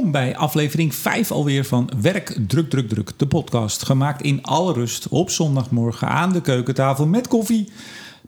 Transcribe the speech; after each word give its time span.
Welkom 0.00 0.20
bij 0.20 0.36
aflevering 0.36 0.94
5 0.94 1.30
alweer 1.30 1.64
van 1.64 1.90
Werk 2.00 2.38
Druk 2.46 2.70
Druk 2.70 2.88
Druk, 2.88 3.12
de 3.16 3.26
podcast. 3.26 3.84
Gemaakt 3.84 4.22
in 4.22 4.42
alle 4.42 4.72
rust 4.72 5.08
op 5.08 5.30
zondagmorgen 5.30 6.08
aan 6.08 6.32
de 6.32 6.40
keukentafel 6.40 7.06
met 7.06 7.28
koffie. 7.28 7.70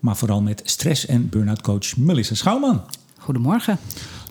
Maar 0.00 0.16
vooral 0.16 0.42
met 0.42 0.60
stress- 0.64 1.06
en 1.06 1.28
burn-out 1.28 1.60
coach 1.60 1.96
Melissa 1.96 2.34
Schouwman. 2.34 2.80
Goedemorgen. 3.18 3.78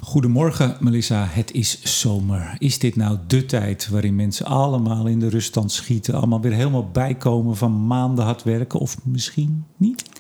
Goedemorgen 0.02 0.78
Melissa, 0.80 1.28
het 1.30 1.52
is 1.52 1.82
zomer. 1.84 2.56
Is 2.58 2.80
dit 2.80 2.96
nou 2.96 3.18
de 3.28 3.46
tijd 3.46 3.90
waarin 3.90 4.16
mensen 4.16 4.46
allemaal 4.46 5.08
in 5.08 5.20
de 5.20 5.30
ruststand 5.30 5.72
schieten, 5.72 6.14
allemaal 6.14 6.42
weer 6.42 6.54
helemaal 6.54 6.90
bijkomen 6.90 7.58
van 7.58 7.88
maanden 7.88 8.26
hard 8.26 8.44
werken 8.44 8.80
of 8.80 8.98
misschien 9.04 9.66
niet? 9.78 10.11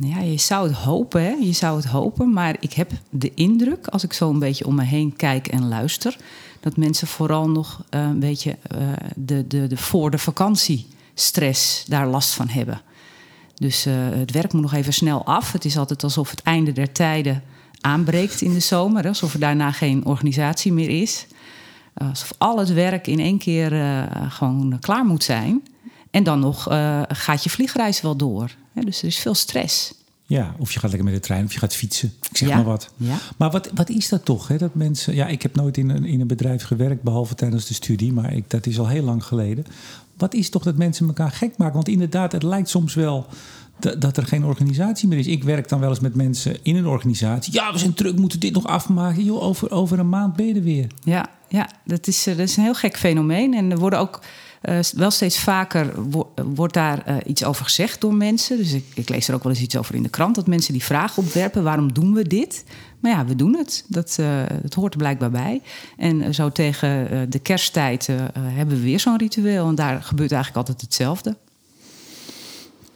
Ja, 0.00 0.20
je 0.20 0.36
zou 0.36 0.68
het 0.68 0.76
hopen, 0.76 1.22
hè? 1.22 1.30
Je 1.30 1.52
zou 1.52 1.76
het 1.76 1.86
hopen, 1.86 2.32
maar 2.32 2.56
ik 2.60 2.72
heb 2.72 2.90
de 3.10 3.34
indruk, 3.34 3.86
als 3.86 4.04
ik 4.04 4.12
zo 4.12 4.30
een 4.30 4.38
beetje 4.38 4.66
om 4.66 4.74
me 4.74 4.84
heen 4.84 5.16
kijk 5.16 5.48
en 5.48 5.68
luister, 5.68 6.16
dat 6.60 6.76
mensen 6.76 7.06
vooral 7.06 7.48
nog 7.48 7.84
uh, 7.90 8.00
een 8.00 8.18
beetje 8.18 8.56
uh, 8.74 8.88
de, 9.14 9.46
de, 9.46 9.66
de 9.66 9.76
voor 9.76 10.10
de 10.10 10.18
vakantie 10.18 10.86
stress 11.14 11.84
daar 11.84 12.06
last 12.06 12.34
van 12.34 12.48
hebben. 12.48 12.80
Dus 13.54 13.86
uh, 13.86 13.94
het 13.96 14.30
werk 14.30 14.52
moet 14.52 14.62
nog 14.62 14.72
even 14.72 14.92
snel 14.92 15.24
af. 15.24 15.52
Het 15.52 15.64
is 15.64 15.78
altijd 15.78 16.02
alsof 16.02 16.30
het 16.30 16.42
einde 16.42 16.72
der 16.72 16.92
tijden 16.92 17.42
aanbreekt 17.80 18.40
in 18.40 18.52
de 18.52 18.60
zomer, 18.60 19.08
alsof 19.08 19.32
er 19.32 19.40
daarna 19.40 19.72
geen 19.72 20.04
organisatie 20.04 20.72
meer 20.72 21.02
is. 21.02 21.26
Alsof 21.94 22.32
al 22.38 22.58
het 22.58 22.72
werk 22.72 23.06
in 23.06 23.20
één 23.20 23.38
keer 23.38 23.70
gewoon 24.28 24.78
klaar 24.80 25.04
moet 25.04 25.24
zijn. 25.24 25.62
En 26.10 26.22
dan 26.22 26.38
nog 26.40 26.62
gaat 27.08 27.44
je 27.44 27.50
vliegreis 27.50 28.00
wel 28.00 28.16
door. 28.16 28.50
Dus 28.84 29.00
er 29.00 29.06
is 29.06 29.18
veel 29.18 29.34
stress. 29.34 29.94
Ja, 30.26 30.54
of 30.58 30.72
je 30.72 30.78
gaat 30.78 30.90
lekker 30.90 31.08
met 31.10 31.18
de 31.20 31.26
trein 31.26 31.44
of 31.44 31.52
je 31.52 31.58
gaat 31.58 31.74
fietsen. 31.74 32.12
Ik 32.30 32.36
zeg 32.36 32.48
Ja, 32.48 32.54
maar 32.56 32.64
wat. 32.64 32.90
ja. 32.96 33.16
Maar 33.36 33.50
wat, 33.50 33.70
wat 33.74 33.88
is 33.88 34.08
dat 34.08 34.24
toch? 34.24 34.48
Hè? 34.48 34.56
Dat 34.58 34.74
mensen, 34.74 35.14
ja, 35.14 35.26
ik 35.26 35.42
heb 35.42 35.56
nooit 35.56 35.76
in 35.76 35.88
een, 35.88 36.04
in 36.04 36.20
een 36.20 36.26
bedrijf 36.26 36.62
gewerkt, 36.62 37.02
behalve 37.02 37.34
tijdens 37.34 37.66
de 37.66 37.74
studie, 37.74 38.12
maar 38.12 38.32
ik, 38.34 38.50
dat 38.50 38.66
is 38.66 38.78
al 38.78 38.88
heel 38.88 39.02
lang 39.02 39.24
geleden. 39.24 39.64
Wat 40.16 40.34
is 40.34 40.50
toch 40.50 40.62
dat 40.62 40.76
mensen 40.76 41.06
elkaar 41.06 41.30
gek 41.30 41.56
maken? 41.56 41.74
Want 41.74 41.88
inderdaad, 41.88 42.32
het 42.32 42.42
lijkt 42.42 42.68
soms 42.68 42.94
wel 42.94 43.26
dat, 43.78 44.00
dat 44.00 44.16
er 44.16 44.26
geen 44.26 44.44
organisatie 44.44 45.08
meer 45.08 45.18
is. 45.18 45.26
Ik 45.26 45.44
werk 45.44 45.68
dan 45.68 45.80
wel 45.80 45.88
eens 45.88 46.00
met 46.00 46.14
mensen 46.14 46.56
in 46.62 46.76
een 46.76 46.86
organisatie. 46.86 47.52
Ja, 47.52 47.72
we 47.72 47.78
zijn 47.78 47.94
druk, 47.94 48.16
moeten 48.18 48.40
dit 48.40 48.52
nog 48.52 48.66
afmaken. 48.66 49.24
Joh, 49.24 49.42
over, 49.42 49.70
over 49.70 49.98
een 49.98 50.08
maand 50.08 50.36
ben 50.36 50.46
je 50.46 50.54
er 50.54 50.62
weer. 50.62 50.86
Ja, 51.04 51.28
ja 51.48 51.70
dat, 51.84 52.06
is, 52.06 52.26
eh, 52.26 52.36
dat 52.36 52.48
is 52.48 52.56
een 52.56 52.62
heel 52.62 52.74
gek 52.74 52.96
fenomeen. 52.98 53.54
En 53.54 53.70
er 53.70 53.78
worden 53.78 53.98
ook 53.98 54.20
uh, 54.62 54.78
wel 54.92 55.10
steeds 55.10 55.38
vaker 55.38 56.10
wo 56.10 56.32
wordt 56.54 56.74
daar 56.74 57.08
uh, 57.08 57.16
iets 57.26 57.44
over 57.44 57.64
gezegd 57.64 58.00
door 58.00 58.14
mensen. 58.14 58.56
Dus 58.56 58.72
ik, 58.72 58.84
ik, 58.94 59.08
lees 59.08 59.28
er 59.28 59.34
ook 59.34 59.42
wel 59.42 59.52
eens 59.52 59.60
iets 59.60 59.76
over 59.76 59.94
in 59.94 60.02
de 60.02 60.08
krant. 60.08 60.34
Dat 60.34 60.46
mensen 60.46 60.72
die 60.72 60.84
vragen 60.84 61.22
opwerpen: 61.22 61.62
waarom 61.62 61.92
doen 61.92 62.14
we 62.14 62.22
dit? 62.22 62.64
Maar 63.00 63.10
ja, 63.10 63.24
we 63.24 63.36
doen 63.36 63.56
het. 63.56 63.84
Dat, 63.88 64.16
uh, 64.20 64.42
dat 64.62 64.74
hoort 64.74 64.92
er 64.92 64.98
blijkbaar 64.98 65.30
bij. 65.30 65.62
En 65.96 66.34
zo 66.34 66.50
tegen 66.50 67.30
de 67.30 67.38
kersttijd 67.38 68.06
hebben 68.38 68.76
we 68.76 68.82
weer 68.82 69.00
zo'n 69.00 69.18
ritueel. 69.18 69.68
En 69.68 69.74
daar 69.74 70.02
gebeurt 70.02 70.32
eigenlijk 70.32 70.66
altijd 70.66 70.80
hetzelfde. 70.80 71.36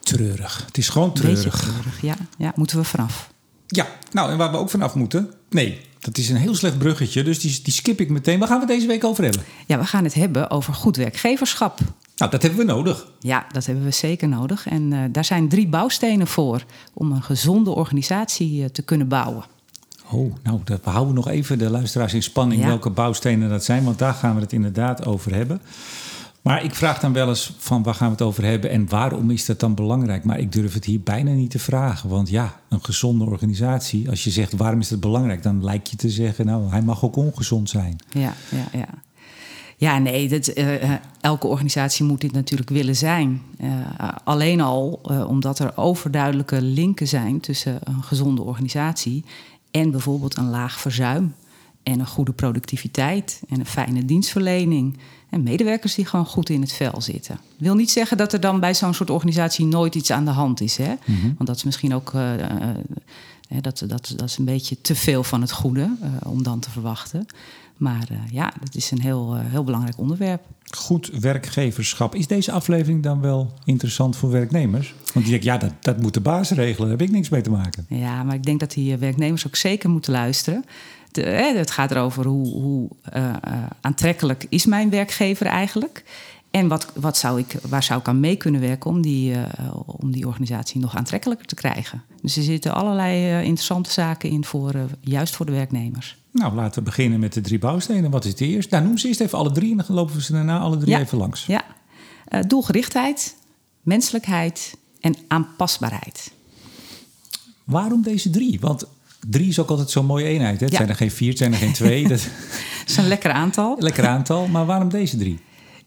Treurig. 0.01 0.63
Het 0.67 0.79
is 0.79 0.89
gewoon 0.89 1.15
treurig. 1.15 1.61
Treurig, 1.61 2.03
ja. 2.03 2.15
Ja, 2.39 2.53
moeten 2.55 2.77
we 2.77 2.85
vanaf. 2.85 3.31
Ja, 3.67 3.87
nou, 4.11 4.31
en 4.31 4.37
waar 4.37 4.51
we 4.51 4.57
ook 4.57 4.71
vanaf 4.71 4.95
moeten? 4.95 5.31
Nee, 5.51 5.81
dat 6.03 6.19
is 6.19 6.28
een 6.28 6.36
heel 6.36 6.55
slecht 6.55 6.78
bruggetje, 6.78 7.22
dus 7.22 7.41
die, 7.41 7.61
die 7.62 7.72
skip 7.72 8.00
ik 8.00 8.11
meteen. 8.11 8.39
Waar 8.39 8.48
gaan 8.48 8.61
we 8.61 8.64
het 8.64 8.75
deze 8.75 8.86
week 8.86 9.05
over 9.05 9.25
hebben? 9.25 9.42
Ja, 9.67 9.78
we 9.78 9.84
gaan 9.84 10.05
het 10.05 10.14
hebben 10.14 10.50
over 10.50 10.75
goed 10.75 10.97
werkgeverschap. 10.97 11.78
Nou, 12.17 12.31
dat 12.31 12.42
hebben 12.42 12.61
we 12.61 12.72
nodig. 12.72 13.06
Ja, 13.20 13.47
dat 13.53 13.67
hebben 13.67 13.84
we 13.84 13.91
zeker 13.91 14.28
nodig. 14.28 14.67
En 14.67 14.92
uh, 14.92 14.98
daar 15.11 15.25
zijn 15.25 15.48
drie 15.48 15.69
bouwstenen 15.69 16.27
voor 16.27 16.64
om 16.95 17.12
een 17.12 17.23
gezonde 17.23 17.70
organisatie 17.70 18.61
uh, 18.61 18.64
te 18.64 18.83
kunnen 18.83 19.08
bouwen. 19.08 19.45
Oh, 20.11 20.34
nou, 20.42 20.61
dat, 20.64 20.80
we 20.84 20.91
houden 20.91 21.14
nog 21.14 21.28
even 21.28 21.58
de 21.58 21.70
luisteraars 21.70 22.14
in 22.14 22.23
spanning 22.23 22.61
ja. 22.61 22.67
welke 22.67 22.91
bouwstenen 22.91 23.48
dat 23.48 23.64
zijn, 23.64 23.84
want 23.84 23.98
daar 23.98 24.14
gaan 24.14 24.34
we 24.34 24.41
het 24.41 24.53
inderdaad 24.53 25.06
over 25.06 25.34
hebben. 25.34 25.61
Maar 26.42 26.64
ik 26.64 26.75
vraag 26.75 27.01
dan 27.01 27.13
wel 27.13 27.29
eens 27.29 27.55
van 27.58 27.83
waar 27.83 27.95
gaan 27.95 28.07
we 28.07 28.13
het 28.13 28.23
over 28.23 28.45
hebben 28.45 28.70
en 28.70 28.89
waarom 28.89 29.30
is 29.30 29.47
dat 29.47 29.61
dan 29.61 29.75
belangrijk? 29.75 30.25
Maar 30.25 30.39
ik 30.39 30.53
durf 30.53 30.75
het 30.75 30.85
hier 30.85 31.01
bijna 31.01 31.30
niet 31.30 31.51
te 31.51 31.58
vragen. 31.58 32.08
Want 32.08 32.29
ja, 32.29 32.61
een 32.69 32.85
gezonde 32.85 33.25
organisatie, 33.25 34.11
als 34.11 34.25
je 34.25 34.30
zegt 34.30 34.53
waarom 34.53 34.80
is 34.80 34.89
dat 34.89 35.01
belangrijk, 35.01 35.42
dan 35.42 35.64
lijkt 35.64 35.91
je 35.91 35.97
te 35.97 36.11
zeggen, 36.11 36.47
nou, 36.47 36.70
hij 36.70 36.83
mag 36.83 37.05
ook 37.05 37.17
ongezond 37.17 37.70
zijn. 37.70 37.97
Ja, 38.11 38.35
ja, 38.51 38.79
ja. 38.79 38.89
Ja, 39.77 39.98
nee, 39.98 40.29
dat, 40.29 40.58
uh, 40.58 40.92
elke 41.20 41.47
organisatie 41.47 42.05
moet 42.05 42.20
dit 42.20 42.33
natuurlijk 42.33 42.70
willen 42.70 42.97
zijn. 42.97 43.42
Uh, 43.61 43.70
alleen 44.24 44.61
al 44.61 45.01
omdat 45.29 45.59
er 45.59 45.77
overduidelijke 45.77 46.63
linken 46.63 47.09
zijn 47.09 47.41
tussen 47.41 47.79
een 47.85 48.03
gezonde 48.03 48.42
organisatie 48.42 49.24
en 49.70 49.91
bijvoorbeeld 49.91 50.36
een 50.36 50.51
laag 50.51 50.80
verzuim 50.80 51.35
en 51.83 52.01
een 52.01 52.07
goede 52.07 52.33
productiviteit 52.33 53.42
en 53.48 53.61
een 53.61 53.67
fijne 53.67 54.05
dienstverlening. 54.05 54.98
En 55.33 55.43
medewerkers 55.43 55.95
die 55.95 56.07
gewoon 56.07 56.27
goed 56.27 56.48
in 56.48 56.61
het 56.61 56.73
vel 56.73 57.01
zitten. 57.01 57.39
Wil 57.57 57.75
niet 57.75 57.91
zeggen 57.91 58.17
dat 58.17 58.33
er 58.33 58.41
dan 58.41 58.61
bij 58.61 58.75
zo'n 58.75 58.95
soort 58.95 59.11
organisatie 59.11 59.67
nooit 59.67 59.95
iets 59.95 60.11
aan 60.11 60.25
de 60.25 60.31
hand 60.31 60.61
is. 60.61 60.77
Hè? 60.77 60.93
Mm 60.93 61.20
-hmm. 61.20 61.35
Want 61.37 61.47
dat 61.47 61.57
is 61.57 61.65
misschien 61.65 61.95
ook. 61.95 62.13
Uh, 62.13 62.39
uh, 62.39 62.47
dat, 63.61 63.85
dat, 63.87 64.15
dat 64.17 64.29
is 64.29 64.39
een 64.39 64.45
beetje 64.45 64.81
te 64.81 64.95
veel 64.95 65.25
van 65.25 65.41
het 65.41 65.53
goede 65.53 65.81
uh, 65.81 66.31
om 66.31 66.42
dan 66.42 66.61
te 66.61 66.71
verwachten. 66.71 67.27
Maar 67.77 68.09
ja, 68.31 68.53
dat 68.61 68.75
is 68.75 68.91
een 68.91 69.01
heel, 69.01 69.37
heel 69.37 69.65
belangrijk 69.65 69.98
onderwerp. 69.98 70.42
Goed 70.77 71.11
werkgeverschap. 71.21 72.15
Is 72.15 72.27
deze 72.27 72.53
aflevering 72.53 73.03
dan 73.03 73.21
wel 73.21 73.53
interessant 73.65 74.17
voor 74.17 74.31
werknemers? 74.31 74.95
Want 75.13 75.25
die 75.25 75.35
denken, 75.35 75.53
ja, 75.53 75.59
dat, 75.59 75.73
dat 75.81 76.01
moet 76.01 76.15
de 76.15 76.21
baas 76.21 76.51
regelen. 76.51 76.89
Daar 76.89 76.98
heb 76.98 77.09
ik 77.09 77.15
niks 77.15 77.29
mee 77.29 77.41
te 77.41 77.51
maken. 77.51 77.87
Ja, 77.89 78.23
maar 78.23 78.35
ik 78.35 78.45
denk 78.45 78.61
dat 78.61 78.73
die 78.73 78.97
werknemers 78.97 79.47
ook 79.47 79.57
zeker 79.57 79.91
moeten 79.91 80.13
luisteren. 80.13 80.65
De, 81.12 81.23
hè, 81.23 81.56
het 81.56 81.70
gaat 81.70 81.90
erover 81.90 82.27
hoe, 82.27 82.46
hoe 82.46 82.89
uh, 83.17 83.23
uh, 83.24 83.33
aantrekkelijk 83.80 84.46
is 84.48 84.67
mijn 84.67 84.90
werkgever 84.90 85.46
eigenlijk. 85.46 86.05
En 86.50 86.68
wat, 86.68 86.92
wat 86.95 87.17
zou 87.17 87.39
ik, 87.39 87.55
waar 87.68 87.83
zou 87.83 88.00
ik 88.00 88.08
aan 88.08 88.20
mee 88.20 88.36
kunnen 88.36 88.61
werken 88.61 88.90
om 88.90 89.02
die, 89.02 89.33
uh, 89.33 89.45
om 89.86 90.12
die 90.12 90.27
organisatie 90.27 90.80
nog 90.80 90.96
aantrekkelijker 90.96 91.46
te 91.46 91.55
krijgen? 91.55 92.02
Dus 92.23 92.36
er 92.36 92.42
zitten 92.42 92.74
allerlei 92.74 93.45
interessante 93.45 93.90
zaken 93.90 94.30
in, 94.30 94.45
voor, 94.45 94.74
juist 95.00 95.36
voor 95.36 95.46
de 95.46 95.52
werknemers. 95.52 96.18
Nou, 96.30 96.55
laten 96.55 96.78
we 96.78 96.84
beginnen 96.84 97.20
met 97.20 97.33
de 97.33 97.40
drie 97.40 97.58
bouwstenen. 97.58 98.11
Wat 98.11 98.24
is 98.24 98.34
de 98.34 98.46
eerste? 98.46 98.74
Nou, 98.74 98.86
noem 98.86 98.98
ze 98.98 99.08
eerst 99.08 99.20
even 99.20 99.39
alle 99.39 99.52
drie 99.52 99.70
en 99.70 99.84
dan 99.86 99.96
lopen 99.96 100.14
we 100.14 100.23
ze 100.23 100.33
daarna 100.33 100.58
alle 100.58 100.77
drie 100.77 100.90
ja, 100.90 101.00
even 101.00 101.18
langs. 101.18 101.46
Ja, 101.46 101.64
doelgerichtheid, 102.46 103.36
menselijkheid 103.83 104.77
en 105.00 105.17
aanpasbaarheid. 105.29 106.33
Waarom 107.64 108.02
deze 108.02 108.30
drie? 108.30 108.61
Want 108.61 108.86
drie 109.29 109.49
is 109.49 109.59
ook 109.59 109.71
altijd 109.71 109.91
zo'n 109.91 110.07
mooie 110.07 110.25
eenheid. 110.25 110.59
Hè? 110.59 110.65
Het 110.65 110.73
ja. 110.73 110.79
zijn 110.79 110.89
er 110.89 110.97
geen 110.97 111.11
vier, 111.11 111.29
het 111.29 111.39
zijn 111.39 111.53
er 111.53 111.59
geen 111.59 111.73
twee. 111.73 112.09
dat... 112.09 112.29
is 112.87 112.97
een 112.97 113.09
lekker 113.09 113.31
aantal. 113.31 113.77
Lekker 113.81 114.07
aantal, 114.07 114.47
maar 114.47 114.67
waarom 114.67 114.89
deze 114.89 115.17
drie? 115.17 115.41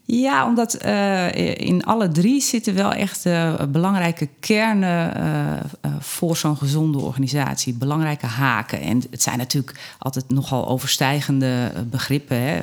Ja, 0.04 0.46
omdat 0.46 0.84
uh, 0.84 1.34
in 1.54 1.84
alle 1.84 2.08
drie 2.08 2.40
zitten 2.40 2.74
wel 2.74 2.92
echt 2.92 3.26
uh, 3.26 3.54
belangrijke 3.68 4.28
kernen 4.40 5.16
uh, 5.16 5.92
voor 5.98 6.36
zo'n 6.36 6.56
gezonde 6.56 6.98
organisatie. 6.98 7.74
Belangrijke 7.74 8.26
haken. 8.26 8.80
En 8.80 9.02
het 9.10 9.22
zijn 9.22 9.38
natuurlijk 9.38 9.78
altijd 9.98 10.30
nogal 10.30 10.68
overstijgende 10.68 11.72
begrippen. 11.90 12.36
Hè? 12.36 12.60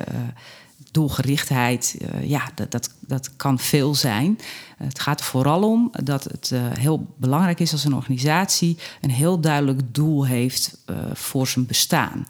Doelgerichtheid, 0.94 1.96
ja, 2.22 2.50
dat, 2.54 2.70
dat, 2.70 2.90
dat 3.00 3.36
kan 3.36 3.58
veel 3.58 3.94
zijn. 3.94 4.38
Het 4.76 5.00
gaat 5.00 5.20
er 5.20 5.26
vooral 5.26 5.70
om 5.70 5.92
dat 6.02 6.24
het 6.24 6.50
uh, 6.52 6.60
heel 6.62 7.06
belangrijk 7.16 7.60
is 7.60 7.72
als 7.72 7.84
een 7.84 7.94
organisatie 7.94 8.78
een 9.00 9.10
heel 9.10 9.40
duidelijk 9.40 9.80
doel 9.94 10.26
heeft 10.26 10.78
uh, 10.90 10.96
voor 11.12 11.46
zijn 11.46 11.66
bestaan. 11.66 12.26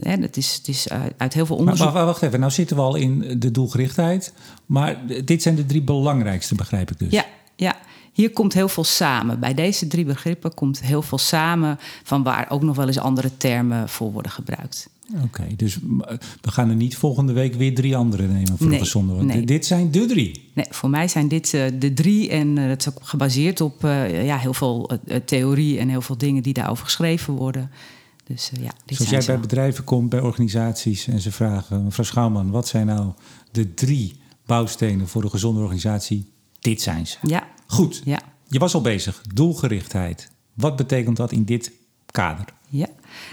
Het 0.00 0.36
is, 0.36 0.54
het 0.54 0.68
is 0.68 0.88
uit 1.16 1.34
heel 1.34 1.46
veel 1.46 1.56
onderzoek. 1.56 1.84
Maar, 1.84 1.94
maar, 1.94 2.04
wacht 2.04 2.22
even, 2.22 2.40
nou 2.40 2.52
zitten 2.52 2.76
we 2.76 2.82
al 2.82 2.94
in 2.94 3.40
de 3.40 3.50
doelgerichtheid. 3.50 4.32
Maar 4.66 5.06
dit 5.24 5.42
zijn 5.42 5.54
de 5.54 5.66
drie 5.66 5.82
belangrijkste, 5.82 6.54
begrijp 6.54 6.90
ik 6.90 6.98
dus. 6.98 7.12
Ja, 7.12 7.24
ja. 7.56 7.76
Hier 8.12 8.30
komt 8.30 8.52
heel 8.52 8.68
veel 8.68 8.84
samen. 8.84 9.40
Bij 9.40 9.54
deze 9.54 9.86
drie 9.86 10.04
begrippen 10.04 10.54
komt 10.54 10.80
heel 10.80 11.02
veel 11.02 11.18
samen, 11.18 11.78
van 12.02 12.22
waar 12.22 12.50
ook 12.50 12.62
nog 12.62 12.76
wel 12.76 12.86
eens 12.86 12.98
andere 12.98 13.36
termen 13.36 13.88
voor 13.88 14.12
worden 14.12 14.32
gebruikt. 14.32 14.88
Oké, 15.14 15.24
okay, 15.24 15.56
dus 15.56 15.78
we 16.40 16.50
gaan 16.50 16.68
er 16.68 16.76
niet 16.76 16.96
volgende 16.96 17.32
week 17.32 17.54
weer 17.54 17.74
drie 17.74 17.96
andere 17.96 18.26
nemen 18.26 18.56
voor 18.56 18.66
nee, 18.66 18.78
de 18.78 18.84
gezonde. 18.84 19.14
Want 19.14 19.26
nee. 19.26 19.44
dit 19.44 19.66
zijn 19.66 19.90
de 19.90 20.06
drie. 20.06 20.50
Nee, 20.54 20.66
voor 20.70 20.90
mij 20.90 21.08
zijn 21.08 21.28
dit 21.28 21.52
uh, 21.52 21.66
de 21.78 21.92
drie. 21.92 22.30
En 22.30 22.56
uh, 22.56 22.68
het 22.68 22.80
is 22.80 22.88
ook 22.88 22.98
gebaseerd 23.02 23.60
op 23.60 23.84
uh, 23.84 24.24
ja, 24.24 24.38
heel 24.38 24.54
veel 24.54 24.90
theorie 25.24 25.78
en 25.78 25.88
heel 25.88 26.02
veel 26.02 26.18
dingen 26.18 26.42
die 26.42 26.52
daarover 26.52 26.84
geschreven 26.84 27.34
worden. 27.34 27.70
Dus, 28.24 28.50
ja, 28.60 28.60
dit 28.60 28.72
dus 28.86 28.98
als 28.98 29.08
jij 29.08 29.24
bij 29.24 29.40
bedrijven 29.40 29.84
komt, 29.84 30.08
bij 30.08 30.20
organisaties 30.20 31.06
en 31.06 31.20
ze 31.20 31.32
vragen, 31.32 31.84
mevrouw 31.84 32.04
Schouwman, 32.04 32.50
wat 32.50 32.68
zijn 32.68 32.86
nou 32.86 33.12
de 33.50 33.74
drie 33.74 34.20
bouwstenen 34.46 35.08
voor 35.08 35.22
een 35.22 35.30
gezonde 35.30 35.60
organisatie? 35.60 36.32
Dit 36.60 36.82
zijn 36.82 37.06
ze. 37.06 37.16
Ja. 37.22 37.48
Goed. 37.66 38.02
Ja. 38.04 38.20
Je 38.48 38.58
was 38.58 38.74
al 38.74 38.80
bezig. 38.80 39.22
Doelgerichtheid. 39.34 40.30
Wat 40.54 40.76
betekent 40.76 41.16
dat 41.16 41.32
in 41.32 41.44
dit 41.44 41.72
kader? 42.10 42.44
Ja, 42.68 42.86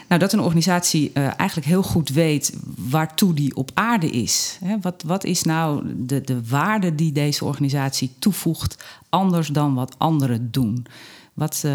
nou 0.07 0.19
dat 0.19 0.34
een 0.34 0.39
organisatie 0.39 1.12
uh, 1.13 1.24
eigenlijk 1.24 1.68
heel 1.68 1.84
goed 1.84 2.10
weet 2.10 2.54
waartoe 2.89 3.34
die 3.34 3.56
op 3.56 3.72
aarde 3.74 4.10
is. 4.10 4.57
Hè, 4.63 4.75
wat, 4.81 5.04
wat 5.06 5.24
is 5.24 5.44
nou 5.44 5.84
de, 5.98 6.22
de 6.22 6.48
waarde 6.48 6.95
die 6.95 7.12
deze 7.12 7.45
organisatie 7.45 8.13
toevoegt, 8.19 8.84
anders 9.10 9.48
dan 9.48 9.74
wat 9.74 9.95
anderen 9.98 10.51
doen? 10.51 10.86
Wat, 11.34 11.66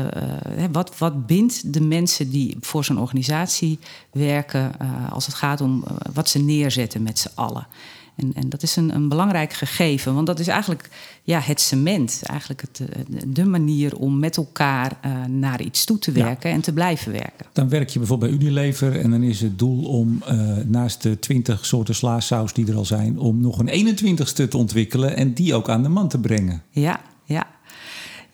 wat, 0.73 0.99
wat 0.99 1.27
bindt 1.27 1.73
de 1.73 1.81
mensen 1.81 2.31
die 2.31 2.57
voor 2.61 2.85
zo'n 2.85 2.99
organisatie 2.99 3.79
werken 4.13 4.73
als 5.11 5.27
het 5.27 5.35
gaat 5.35 5.61
om 5.61 5.85
wat 6.13 6.29
ze 6.29 6.39
neerzetten 6.39 7.03
met 7.03 7.19
z'n 7.19 7.31
allen? 7.35 7.67
En, 8.17 8.33
en 8.35 8.49
dat 8.49 8.63
is 8.63 8.77
een, 8.77 8.95
een 8.95 9.09
belangrijk 9.09 9.53
gegeven, 9.53 10.15
want 10.15 10.27
dat 10.27 10.39
is 10.39 10.47
eigenlijk 10.47 10.89
ja, 11.23 11.41
het 11.41 11.61
cement. 11.61 12.21
Eigenlijk 12.25 12.61
het, 12.61 12.81
eh, 12.81 13.23
de 13.27 13.45
manier 13.45 13.97
om 13.97 14.19
met 14.19 14.37
elkaar 14.37 14.99
uh, 15.07 15.25
naar 15.25 15.63
iets 15.63 15.85
toe 15.85 15.99
te 15.99 16.13
werken 16.13 16.51
en 16.51 16.61
te 16.61 16.73
blijven 16.73 17.13
werken. 17.13 17.47
Dan 17.53 17.69
werk 17.69 17.89
je 17.89 17.99
bijvoorbeeld 17.99 18.31
bij 18.31 18.41
Unilever 18.41 19.01
en 19.01 19.11
dan 19.11 19.23
is 19.23 19.41
het 19.41 19.59
doel 19.59 19.85
om 19.85 20.23
uh, 20.29 20.57
naast 20.67 21.03
de 21.03 21.19
20 21.19 21.67
soorten 21.67 21.95
slaasaus 21.95 22.53
die 22.53 22.69
er 22.69 22.77
al 22.77 22.85
zijn, 22.85 23.19
om 23.19 23.41
nog 23.41 23.59
een 23.59 23.97
21ste 23.99 24.49
te 24.49 24.57
ontwikkelen 24.57 25.17
en 25.17 25.33
die 25.33 25.55
ook 25.55 25.69
aan 25.69 25.83
de 25.83 25.89
man 25.89 26.09
te 26.09 26.19
brengen. 26.19 26.63
Ja, 26.71 27.01
ja. 27.25 27.47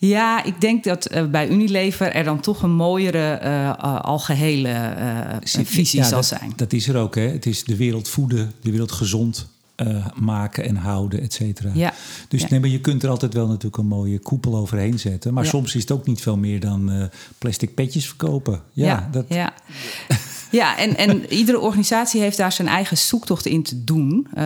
Ja, 0.00 0.44
ik 0.44 0.60
denk 0.60 0.84
dat 0.84 1.12
uh, 1.12 1.26
bij 1.26 1.48
Unilever 1.48 2.12
er 2.12 2.24
dan 2.24 2.40
toch 2.40 2.62
een 2.62 2.74
mooiere 2.74 3.40
uh, 3.42 3.98
algehele 4.00 4.68
uh, 4.68 5.64
visie 5.64 5.98
ja, 5.98 6.06
zal 6.06 6.16
dat, 6.16 6.26
zijn. 6.26 6.52
Dat 6.56 6.72
is 6.72 6.88
er 6.88 6.96
ook, 6.96 7.14
hè? 7.14 7.28
Het 7.28 7.46
is 7.46 7.64
de 7.64 7.76
wereld 7.76 8.08
voeden, 8.08 8.52
de 8.60 8.70
wereld 8.70 8.92
gezond 8.92 9.48
uh, 9.82 10.06
maken 10.14 10.64
en 10.64 10.76
houden, 10.76 11.20
et 11.20 11.32
cetera. 11.32 11.70
Ja. 11.74 11.94
Dus 12.28 12.40
ja. 12.40 12.46
nee, 12.50 12.60
maar 12.60 12.68
je 12.68 12.80
kunt 12.80 13.02
er 13.02 13.08
altijd 13.10 13.34
wel 13.34 13.46
natuurlijk 13.46 13.76
een 13.76 13.86
mooie 13.86 14.18
koepel 14.18 14.56
overheen 14.56 14.98
zetten. 14.98 15.34
Maar 15.34 15.44
ja. 15.44 15.50
soms 15.50 15.74
is 15.74 15.80
het 15.80 15.90
ook 15.90 16.06
niet 16.06 16.20
veel 16.20 16.36
meer 16.36 16.60
dan 16.60 16.92
uh, 16.92 17.04
plastic 17.38 17.74
petjes 17.74 18.06
verkopen. 18.06 18.60
Ja, 18.72 18.86
ja, 18.86 19.08
dat... 19.12 19.26
ja. 20.50 20.78
En, 20.78 20.96
en 20.96 21.32
iedere 21.32 21.58
organisatie 21.58 22.20
heeft 22.20 22.36
daar 22.36 22.52
zijn 22.52 22.68
eigen 22.68 22.98
zoektocht 22.98 23.46
in 23.46 23.62
te 23.62 23.84
doen. 23.84 24.26
Uh, 24.34 24.42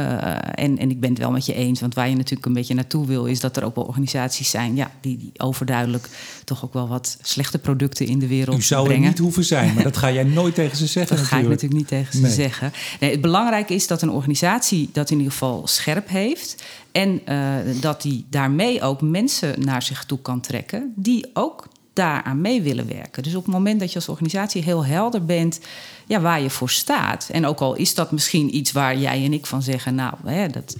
en, 0.54 0.78
en 0.78 0.90
ik 0.90 1.00
ben 1.00 1.10
het 1.10 1.18
wel 1.18 1.30
met 1.30 1.46
je 1.46 1.54
eens, 1.54 1.80
want 1.80 1.94
waar 1.94 2.08
je 2.08 2.16
natuurlijk 2.16 2.46
een 2.46 2.52
beetje 2.52 2.74
naartoe 2.74 3.06
wil, 3.06 3.26
is 3.26 3.40
dat 3.40 3.56
er 3.56 3.64
ook 3.64 3.74
wel 3.74 3.84
organisaties 3.84 4.50
zijn 4.50 4.76
ja, 4.76 4.90
die, 5.00 5.16
die 5.16 5.32
overduidelijk 5.36 6.08
toch 6.44 6.64
ook 6.64 6.72
wel 6.72 6.88
wat 6.88 7.18
slechte 7.22 7.58
producten 7.58 8.06
in 8.06 8.18
de 8.18 8.26
wereld 8.26 8.58
U 8.58 8.62
zou 8.62 8.84
brengen. 8.84 9.02
er 9.02 9.08
niet 9.08 9.18
hoeven 9.18 9.44
zijn, 9.44 9.74
maar 9.74 9.82
dat 9.82 9.96
ga 9.96 10.12
jij 10.12 10.24
nooit 10.24 10.54
tegen 10.54 10.76
ze 10.76 10.86
zeggen. 10.86 11.16
Dat 11.16 11.24
natuurlijk. 11.24 11.28
ga 11.28 11.52
ik 11.52 11.62
natuurlijk 11.62 11.80
niet 11.80 11.88
tegen 11.88 12.12
ze 12.12 12.20
nee. 12.20 12.48
zeggen. 12.48 12.72
Nee, 13.00 13.10
het 13.10 13.20
belangrijke 13.20 13.74
is 13.74 13.86
dat 13.86 14.02
een 14.02 14.10
organisatie 14.10 14.90
dat 14.92 15.10
in 15.10 15.16
ieder 15.16 15.32
geval 15.32 15.66
scherp 15.66 16.08
heeft. 16.08 16.62
En 16.92 17.20
uh, 17.28 17.54
dat 17.80 18.02
die 18.02 18.26
daarmee 18.30 18.82
ook 18.82 19.00
mensen 19.00 19.64
naar 19.64 19.82
zich 19.82 20.04
toe 20.04 20.18
kan 20.22 20.40
trekken 20.40 20.92
die 20.96 21.30
ook 21.32 21.68
daaraan 21.92 22.40
mee 22.40 22.62
willen 22.62 22.88
werken. 22.88 23.22
Dus 23.22 23.34
op 23.34 23.44
het 23.44 23.54
moment 23.54 23.80
dat 23.80 23.88
je 23.88 23.94
als 23.94 24.08
organisatie 24.08 24.62
heel 24.62 24.84
helder 24.84 25.24
bent 25.24 25.60
ja, 26.06 26.20
waar 26.20 26.40
je 26.40 26.50
voor 26.50 26.70
staat. 26.70 27.28
En 27.32 27.46
ook 27.46 27.60
al 27.60 27.74
is 27.74 27.94
dat 27.94 28.12
misschien 28.12 28.56
iets 28.56 28.72
waar 28.72 28.98
jij 28.98 29.24
en 29.24 29.32
ik 29.32 29.46
van 29.46 29.62
zeggen, 29.62 29.94
nou, 29.94 30.14
hè, 30.24 30.48
dat 30.48 30.76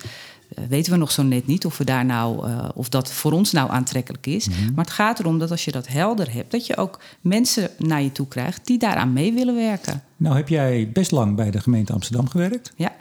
uh, 0.59 0.65
weten 0.69 0.93
we 0.93 0.99
nog 0.99 1.11
zo 1.11 1.23
net 1.23 1.47
niet 1.47 1.67
of 1.67 1.79
we 1.79 1.85
daar 1.85 2.05
nou, 2.05 2.49
uh, 2.49 2.69
of 2.75 2.89
dat 2.89 3.13
voor 3.13 3.33
ons 3.33 3.53
nou 3.53 3.71
aantrekkelijk 3.71 4.27
is. 4.27 4.49
Mhm. 4.49 4.75
Maar 4.75 4.85
het 4.85 4.95
gaat 4.95 5.19
erom 5.19 5.39
dat 5.39 5.51
als 5.51 5.65
je 5.65 5.73
dat 5.73 5.89
helder 5.89 6.33
hebt, 6.33 6.51
dat 6.51 6.67
je 6.67 6.77
ook 6.77 7.01
mensen 7.21 7.71
naar 7.79 8.03
je 8.03 8.13
toe 8.13 8.29
krijgt 8.29 8.67
die 8.67 8.79
daaraan 8.79 9.13
mee 9.13 9.33
willen 9.33 9.55
werken. 9.55 10.03
Nou 10.17 10.37
heb 10.37 10.49
jij 10.49 10.91
best 10.93 11.11
lang 11.11 11.37
bij 11.37 11.51
de 11.51 11.61
gemeente 11.61 11.93
Amsterdam 11.93 12.29
gewerkt. 12.29 12.73
Ja. 12.77 12.93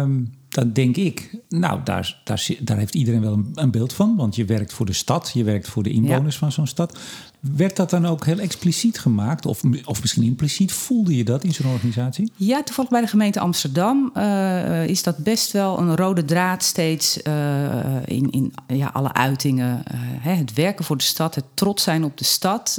Um, 0.00 0.40
dan 0.52 0.72
denk 0.72 0.96
ik, 0.96 1.30
nou, 1.48 1.80
daar, 1.84 2.20
daar, 2.24 2.48
daar 2.60 2.76
heeft 2.76 2.94
iedereen 2.94 3.20
wel 3.20 3.32
een, 3.32 3.50
een, 3.54 3.70
beeld 3.70 3.92
van. 3.92 4.16
Want 4.16 4.36
je 4.36 4.44
werkt 4.44 4.72
voor 4.72 4.86
de 4.86 4.92
stad, 4.92 5.30
je 5.34 5.44
werkt 5.44 5.68
voor 5.68 5.82
de 5.82 5.90
inwoners 5.90 6.34
ja. 6.34 6.40
van 6.40 6.52
zo'n 6.52 6.66
stad. 6.66 6.98
Werd 7.40 7.76
dat 7.76 7.90
dan 7.90 8.06
ook 8.06 8.24
heel 8.24 8.38
expliciet 8.38 8.98
gemaakt? 8.98 9.46
Of, 9.46 9.62
of 9.84 10.00
misschien 10.00 10.22
impliciet 10.22 10.72
voelde 10.72 11.16
je 11.16 11.24
dat 11.24 11.44
in 11.44 11.54
zo'n 11.54 11.72
organisatie? 11.72 12.32
Ja, 12.36 12.62
toevallig 12.62 12.90
bij 12.90 13.00
de 13.00 13.06
gemeente 13.06 13.40
Amsterdam 13.40 14.10
uh, 14.16 14.86
is 14.86 15.02
dat 15.02 15.16
best 15.16 15.52
wel 15.52 15.78
een 15.78 15.96
rode 15.96 16.24
draad 16.24 16.62
steeds 16.62 17.18
uh, 17.22 17.74
in, 18.04 18.30
in 18.30 18.52
ja, 18.66 18.90
alle 18.92 19.12
uitingen. 19.12 19.82
Uh, 19.94 20.00
hè, 20.00 20.32
het 20.32 20.52
werken 20.52 20.84
voor 20.84 20.96
de 20.96 21.04
stad, 21.04 21.34
het 21.34 21.44
trots 21.54 21.82
zijn 21.82 22.04
op 22.04 22.18
de 22.18 22.24
stad. 22.24 22.78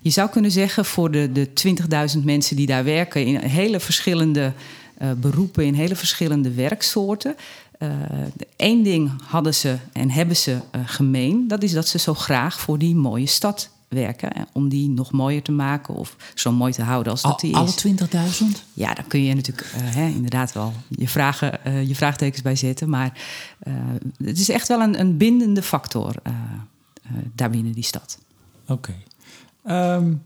je 0.00 0.10
zou 0.10 0.30
kunnen 0.30 0.50
zeggen 0.50 0.84
voor 0.84 1.10
de, 1.10 1.32
de 1.32 1.48
20.000 2.16 2.24
mensen 2.24 2.56
die 2.56 2.66
daar 2.66 2.84
werken 2.84 3.26
in 3.26 3.36
hele 3.36 3.80
verschillende 3.80 4.52
uh, 5.02 5.12
beroepen 5.12 5.64
in 5.64 5.74
hele 5.74 5.96
verschillende 5.96 6.52
werksoorten. 6.52 7.36
Eén 8.56 8.78
uh, 8.78 8.84
ding 8.84 9.10
hadden 9.24 9.54
ze 9.54 9.76
en 9.92 10.10
hebben 10.10 10.36
ze 10.36 10.50
uh, 10.50 10.80
gemeen. 10.84 11.48
Dat 11.48 11.62
is 11.62 11.72
dat 11.72 11.88
ze 11.88 11.98
zo 11.98 12.14
graag 12.14 12.60
voor 12.60 12.78
die 12.78 12.94
mooie 12.94 13.26
stad 13.26 13.70
werken. 13.88 14.30
Om 14.52 14.68
die 14.68 14.88
nog 14.88 15.12
mooier 15.12 15.42
te 15.42 15.52
maken 15.52 15.94
of 15.94 16.16
zo 16.34 16.52
mooi 16.52 16.72
te 16.72 16.82
houden 16.82 17.12
als 17.12 17.22
dat 17.22 17.40
die 17.40 17.50
is. 17.50 17.84
Alle 17.84 17.94
20.000? 18.54 18.62
Ja, 18.72 18.94
daar 18.94 19.04
kun 19.08 19.22
je 19.22 19.34
natuurlijk 19.34 19.72
hè, 19.74 20.06
inderdaad 20.06 20.52
wel 20.52 20.72
je, 20.88 21.08
vragen, 21.08 21.86
je 21.86 21.94
vraagtekens 21.94 22.42
bij 22.42 22.56
zetten. 22.56 22.88
Maar 22.88 23.20
het 24.24 24.38
is 24.38 24.48
echt 24.48 24.68
wel 24.68 24.80
een, 24.80 25.00
een 25.00 25.16
bindende 25.16 25.62
factor 25.62 26.14
daarbinnen 27.34 27.72
die 27.72 27.84
stad. 27.84 28.18
Oké. 28.66 28.94
Okay. 29.62 29.96
Um, 29.96 30.22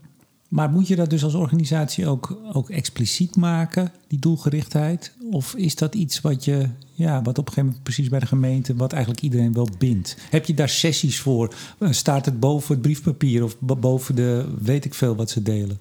maar 0.49 0.69
moet 0.69 0.87
je 0.87 0.95
dat 0.95 1.09
dus 1.09 1.23
als 1.23 1.33
organisatie 1.33 2.07
ook, 2.07 2.37
ook 2.53 2.69
expliciet 2.69 3.35
maken, 3.35 3.91
die 4.07 4.19
doelgerichtheid? 4.19 5.13
Of 5.31 5.55
is 5.55 5.75
dat 5.75 5.95
iets 5.95 6.21
wat 6.21 6.45
je, 6.45 6.69
ja, 6.93 7.21
wat 7.21 7.37
op 7.37 7.47
een 7.47 7.53
gegeven 7.53 7.63
moment 7.63 7.83
precies 7.83 8.09
bij 8.09 8.19
de 8.19 8.25
gemeente, 8.25 8.75
wat 8.75 8.93
eigenlijk 8.93 9.23
iedereen 9.23 9.53
wel 9.53 9.69
bindt? 9.77 10.17
Heb 10.29 10.45
je 10.45 10.53
daar 10.53 10.69
sessies 10.69 11.19
voor? 11.19 11.55
Staat 11.79 12.25
het 12.25 12.39
boven 12.39 12.73
het 12.73 12.81
briefpapier 12.81 13.43
of 13.43 13.57
boven 13.59 14.15
de, 14.15 14.55
weet 14.61 14.85
ik 14.85 14.93
veel 14.93 15.15
wat 15.15 15.29
ze 15.29 15.41
delen? 15.41 15.79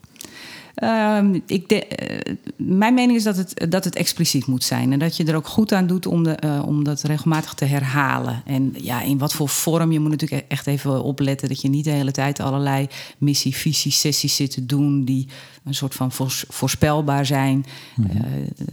Uh, 0.83 1.21
ik 1.47 1.69
de, 1.69 1.87
uh, 2.03 2.37
mijn 2.57 2.95
mening 2.95 3.19
is 3.19 3.25
dat 3.25 3.37
het, 3.37 3.67
dat 3.69 3.85
het 3.85 3.97
expliciet 3.97 4.47
moet 4.47 4.65
zijn. 4.65 4.93
En 4.93 4.99
dat 4.99 5.17
je 5.17 5.25
er 5.25 5.37
ook 5.37 5.47
goed 5.47 5.73
aan 5.73 5.87
doet 5.87 6.07
om, 6.07 6.23
de, 6.23 6.39
uh, 6.45 6.63
om 6.67 6.85
dat 6.85 7.03
regelmatig 7.03 7.55
te 7.55 7.65
herhalen. 7.65 8.43
En 8.47 8.75
ja, 8.77 9.03
in 9.03 9.19
wat 9.19 9.33
voor 9.33 9.49
vorm. 9.49 9.93
Je 9.93 10.01
moet 10.01 10.11
natuurlijk 10.11 10.45
echt 10.49 10.67
even 10.67 11.03
opletten 11.03 11.49
dat 11.49 11.61
je 11.61 11.69
niet 11.69 11.85
de 11.85 11.91
hele 11.91 12.11
tijd 12.11 12.41
allerlei 12.41 12.89
missie, 13.19 13.57
visie, 13.57 13.93
sessies 13.93 14.37
zit 14.37 14.51
te 14.51 14.67
doen. 14.67 15.05
die 15.05 15.29
een 15.65 15.75
soort 15.75 15.95
van 15.95 16.13
voors, 16.13 16.45
voorspelbaar 16.49 17.27
zijn. 17.27 17.67
Mm-hmm. 17.97 18.21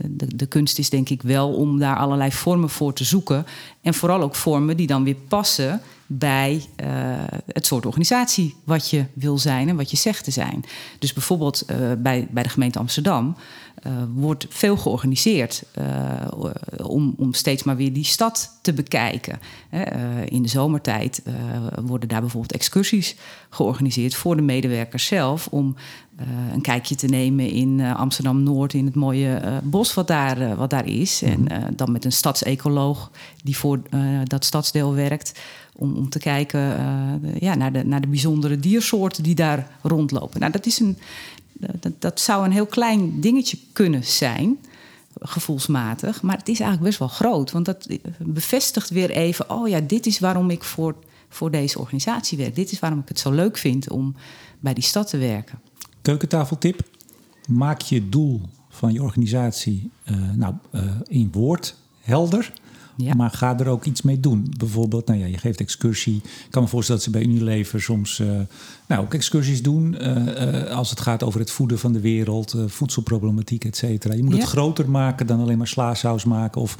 de, 0.08 0.36
de 0.36 0.46
kunst 0.46 0.78
is 0.78 0.90
denk 0.90 1.08
ik 1.08 1.22
wel 1.22 1.54
om 1.54 1.78
daar 1.78 1.96
allerlei 1.96 2.32
vormen 2.32 2.70
voor 2.70 2.92
te 2.92 3.04
zoeken. 3.04 3.46
En 3.82 3.94
vooral 3.94 4.22
ook 4.22 4.34
vormen 4.34 4.76
die 4.76 4.86
dan 4.86 5.04
weer 5.04 5.16
passen 5.28 5.80
bij 6.06 6.64
uh, 6.76 6.86
het 7.46 7.66
soort 7.66 7.86
organisatie 7.86 8.54
wat 8.64 8.90
je 8.90 9.04
wil 9.14 9.38
zijn 9.38 9.68
en 9.68 9.76
wat 9.76 9.90
je 9.90 9.96
zegt 9.96 10.24
te 10.24 10.30
zijn. 10.30 10.64
Dus 10.98 11.12
bijvoorbeeld 11.12 11.64
uh, 11.70 11.76
bij, 11.98 12.28
bij 12.30 12.42
de 12.42 12.48
gemeente 12.48 12.78
Amsterdam 12.78 13.36
uh, 13.86 13.92
wordt 14.14 14.46
veel 14.48 14.76
georganiseerd 14.76 15.62
om, 16.82 17.14
om 17.16 17.32
steeds 17.32 17.62
maar 17.62 17.76
weer 17.76 17.92
die 17.92 18.04
stad 18.04 18.58
te 18.62 18.72
bekijken. 18.72 19.40
in 20.24 20.42
de 20.42 20.48
zomertijd 20.48 21.22
worden 21.82 22.08
daar 22.08 22.20
bijvoorbeeld 22.20 22.52
excursies 22.52 23.16
georganiseerd 23.50 24.14
voor 24.14 24.36
de 24.36 24.42
medewerkers 24.42 25.06
zelf 25.06 25.46
om 25.50 25.76
een 26.52 26.60
kijkje 26.60 26.94
te 26.94 27.06
nemen 27.06 27.50
in 27.50 27.80
Amsterdam 27.80 28.42
Noord 28.42 28.74
in 28.74 28.84
het 28.84 28.94
mooie 28.94 29.60
bos 29.62 29.94
wat 29.94 30.08
daar, 30.08 30.56
wat 30.56 30.70
daar 30.70 30.86
is. 30.86 31.22
En 31.22 31.46
dan 31.76 31.92
met 31.92 32.04
een 32.04 32.12
stadsecoloog 32.12 33.10
die 33.44 33.56
voor 33.56 33.80
dat 34.24 34.44
stadsdeel 34.44 34.94
werkt 34.94 35.32
om, 35.76 35.94
om 35.94 36.08
te 36.08 36.18
kijken 36.18 36.60
uh, 36.60 37.40
ja, 37.40 37.54
naar, 37.54 37.72
de, 37.72 37.84
naar 37.84 38.00
de 38.00 38.06
bijzondere 38.06 38.58
diersoorten 38.58 39.22
die 39.22 39.34
daar 39.34 39.70
rondlopen. 39.82 40.40
Nou, 40.40 40.52
dat, 40.52 40.66
is 40.66 40.80
een, 40.80 40.98
dat, 41.52 41.92
dat 41.98 42.20
zou 42.20 42.44
een 42.44 42.52
heel 42.52 42.66
klein 42.66 43.20
dingetje 43.20 43.58
kunnen 43.72 44.04
zijn, 44.04 44.58
gevoelsmatig. 45.20 46.22
Maar 46.22 46.36
het 46.36 46.48
is 46.48 46.60
eigenlijk 46.60 46.88
best 46.88 46.98
wel 46.98 47.08
groot. 47.08 47.50
Want 47.50 47.64
dat 47.64 47.88
bevestigt 48.18 48.90
weer 48.90 49.10
even: 49.10 49.50
oh 49.50 49.68
ja, 49.68 49.80
dit 49.80 50.06
is 50.06 50.18
waarom 50.18 50.50
ik 50.50 50.64
voor, 50.64 50.94
voor 51.28 51.50
deze 51.50 51.78
organisatie 51.78 52.38
werk. 52.38 52.54
Dit 52.54 52.72
is 52.72 52.78
waarom 52.78 52.98
ik 52.98 53.08
het 53.08 53.18
zo 53.18 53.30
leuk 53.30 53.56
vind 53.56 53.90
om 53.90 54.14
bij 54.60 54.74
die 54.74 54.84
stad 54.84 55.08
te 55.08 55.18
werken. 55.18 55.60
Keukentafeltip: 56.02 56.80
maak 57.48 57.80
je 57.80 58.08
doel 58.08 58.40
van 58.68 58.92
je 58.92 59.02
organisatie 59.02 59.90
uh, 60.10 60.16
nou, 60.34 60.54
uh, 60.72 60.82
in 61.06 61.28
woord 61.32 61.76
helder. 62.00 62.52
Ja. 62.96 63.14
Maar 63.14 63.30
ga 63.30 63.58
er 63.58 63.68
ook 63.68 63.84
iets 63.84 64.02
mee 64.02 64.20
doen. 64.20 64.52
Bijvoorbeeld, 64.58 65.06
nou 65.06 65.20
ja, 65.20 65.26
je 65.26 65.38
geeft 65.38 65.60
excursie. 65.60 66.16
Ik 66.16 66.50
kan 66.50 66.62
me 66.62 66.68
voorstellen 66.68 67.02
dat 67.02 67.12
ze 67.12 67.18
bij 67.18 67.28
Unilever 67.28 67.82
soms 67.82 68.18
uh, 68.18 68.28
nou, 68.88 69.02
ook 69.02 69.14
excursies 69.14 69.62
doen. 69.62 69.96
Uh, 70.00 70.62
uh, 70.62 70.70
als 70.70 70.90
het 70.90 71.00
gaat 71.00 71.22
over 71.22 71.40
het 71.40 71.50
voeden 71.50 71.78
van 71.78 71.92
de 71.92 72.00
wereld, 72.00 72.54
voedselproblematiek, 72.66 73.64
et 73.64 73.76
cetera. 73.76 74.14
Je 74.14 74.22
moet 74.22 74.34
ja. 74.34 74.40
het 74.40 74.48
groter 74.48 74.90
maken 74.90 75.26
dan 75.26 75.40
alleen 75.40 75.58
maar 75.58 75.66
slaasaus 75.66 76.24
maken. 76.24 76.60
Of 76.60 76.78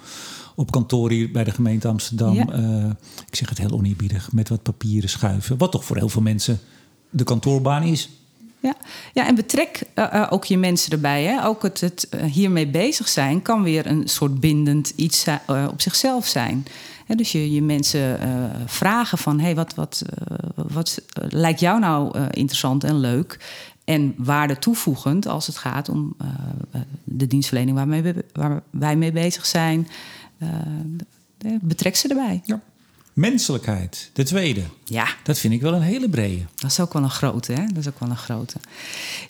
op 0.54 0.70
kantoor 0.70 1.10
hier 1.10 1.30
bij 1.30 1.44
de 1.44 1.50
gemeente 1.50 1.88
Amsterdam. 1.88 2.34
Ja. 2.34 2.96
ik 3.26 3.36
zeg 3.36 3.48
het 3.48 3.58
heel 3.58 3.70
oneerbiedig, 3.70 4.32
met 4.32 4.48
wat 4.48 4.62
papieren 4.62 5.08
schuiven. 5.08 5.58
Wat 5.58 5.72
toch 5.72 5.84
voor 5.84 5.96
heel 5.96 6.08
veel 6.08 6.22
mensen 6.22 6.58
de 7.10 7.24
kantoorbaan 7.24 7.82
is. 7.82 8.10
Ja. 8.66 8.76
ja, 9.12 9.26
en 9.26 9.34
betrek 9.34 9.82
uh, 9.94 10.04
uh, 10.14 10.26
ook 10.30 10.44
je 10.44 10.58
mensen 10.58 10.92
erbij. 10.92 11.24
Hè? 11.24 11.44
Ook 11.44 11.62
het, 11.62 11.80
het 11.80 12.08
uh, 12.14 12.22
hiermee 12.22 12.66
bezig 12.66 13.08
zijn 13.08 13.42
kan 13.42 13.62
weer 13.62 13.86
een 13.86 14.08
soort 14.08 14.40
bindend 14.40 14.92
iets 14.96 15.26
op 15.70 15.80
zichzelf 15.80 16.26
zijn. 16.26 16.66
Dus 17.06 17.32
je, 17.32 17.52
je 17.52 17.62
mensen 17.62 18.18
vragen 18.66 19.18
van... 19.18 19.40
Hey, 19.40 19.54
wat, 19.54 19.74
wat, 19.74 20.02
wat 20.54 21.02
lijkt 21.28 21.60
jou 21.60 21.80
nou 21.80 22.18
interessant 22.30 22.84
en 22.84 23.00
leuk? 23.00 23.38
En 23.84 24.14
waarde 24.16 24.58
toevoegend 24.58 25.26
als 25.26 25.46
het 25.46 25.56
gaat 25.56 25.88
om 25.88 26.16
de 27.04 27.26
dienstverlening 27.26 27.76
waarmee 27.76 28.14
waar 28.32 28.62
wij 28.70 28.96
mee 28.96 29.12
bezig 29.12 29.46
zijn. 29.46 29.88
betrek 31.60 31.96
ze 31.96 32.08
erbij. 32.08 32.40
Ja. 32.44 32.60
Menselijkheid, 33.16 34.10
de 34.12 34.22
tweede. 34.22 34.62
Ja. 34.84 35.06
Dat 35.22 35.38
vind 35.38 35.52
ik 35.54 35.60
wel 35.60 35.74
een 35.74 35.82
hele 35.82 36.08
brede. 36.08 36.42
Dat 36.54 36.70
is 36.70 36.80
ook 36.80 36.92
wel 36.92 37.02
een 37.02 37.10
grote, 37.10 37.52
hè? 37.52 37.66
Dat 37.66 37.76
is 37.76 37.88
ook 37.88 38.00
wel 38.00 38.10
een 38.10 38.16
grote. 38.16 38.58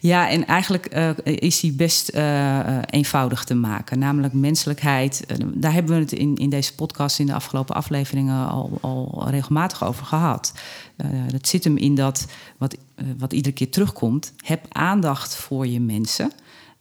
Ja, 0.00 0.28
en 0.28 0.47
eigenlijk 0.47 0.95
uh, 0.95 1.11
is 1.25 1.61
die 1.61 1.73
best 1.73 2.14
uh, 2.14 2.78
eenvoudig 2.87 3.45
te 3.45 3.55
maken. 3.55 3.99
Namelijk 3.99 4.35
menselijkheid. 4.35 5.25
Uh, 5.28 5.47
daar 5.55 5.73
hebben 5.73 5.95
we 5.95 6.00
het 6.00 6.12
in, 6.12 6.37
in 6.37 6.50
deze 6.50 6.75
podcast 6.75 7.19
in 7.19 7.26
de 7.26 7.35
afgelopen 7.35 7.75
afleveringen 7.75 8.49
al, 8.49 8.78
al 8.81 9.26
regelmatig 9.31 9.85
over 9.85 10.07
gehad. 10.07 10.52
dat 11.31 11.49
zit 11.49 11.64
hem 11.64 11.76
in 11.76 11.95
dat, 11.95 12.26
wat, 12.59 12.76
wat 13.19 13.33
iedere 13.33 13.55
keer 13.55 13.71
terugkomt. 13.71 14.33
Heb 14.45 14.66
aandacht 14.69 15.37
voor 15.37 15.66
je 15.66 15.81
mensen. 15.81 16.33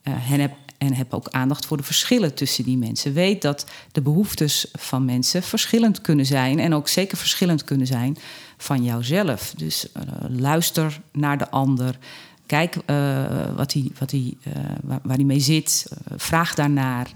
en 0.03 0.39
heb 0.39 0.53
en 0.77 0.93
heb 0.93 1.13
ook 1.13 1.27
aandacht 1.29 1.65
voor 1.65 1.77
de 1.77 1.83
verschillen 1.83 2.33
tussen 2.33 2.63
die 2.63 2.77
mensen. 2.77 3.13
Weet 3.13 3.41
dat 3.41 3.65
de 3.91 4.01
behoeftes 4.01 4.67
van 4.71 5.05
mensen 5.05 5.43
verschillend 5.43 6.01
kunnen 6.01 6.25
zijn. 6.25 6.59
En 6.59 6.73
ook 6.73 6.87
zeker 6.87 7.17
verschillend 7.17 7.63
kunnen 7.63 7.87
zijn 7.87 8.17
van 8.57 8.83
jouzelf. 8.83 9.53
Dus 9.57 9.87
uh, 9.97 10.01
luister 10.29 11.01
naar 11.11 11.37
de 11.37 11.49
ander. 11.49 11.97
Kijk 12.45 12.75
uh, 12.75 13.25
wat 13.55 13.73
hij, 13.73 13.91
wat 13.99 14.11
hij, 14.11 14.33
uh, 14.47 14.53
waar, 14.83 15.15
hij 15.15 15.23
mee 15.23 15.39
zit. 15.39 15.87
vraag 16.15 16.53
daarnaar. 16.53 17.07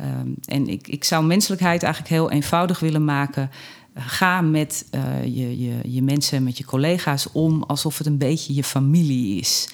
Um, 0.00 0.34
en 0.44 0.68
ik, 0.68 0.88
ik 0.88 1.04
zou 1.04 1.24
menselijkheid 1.24 1.82
eigenlijk 1.82 2.14
heel 2.14 2.30
eenvoudig 2.30 2.80
willen 2.80 3.04
maken. 3.04 3.50
Ga 3.94 4.40
met 4.40 4.84
je, 5.24 5.58
je, 5.64 5.78
je 5.84 6.02
mensen, 6.02 6.42
met 6.42 6.58
je 6.58 6.64
collega's 6.64 7.26
om 7.32 7.62
alsof 7.62 7.98
het 7.98 8.06
een 8.06 8.18
beetje 8.18 8.54
je 8.54 8.64
familie 8.64 9.40
is. 9.40 9.68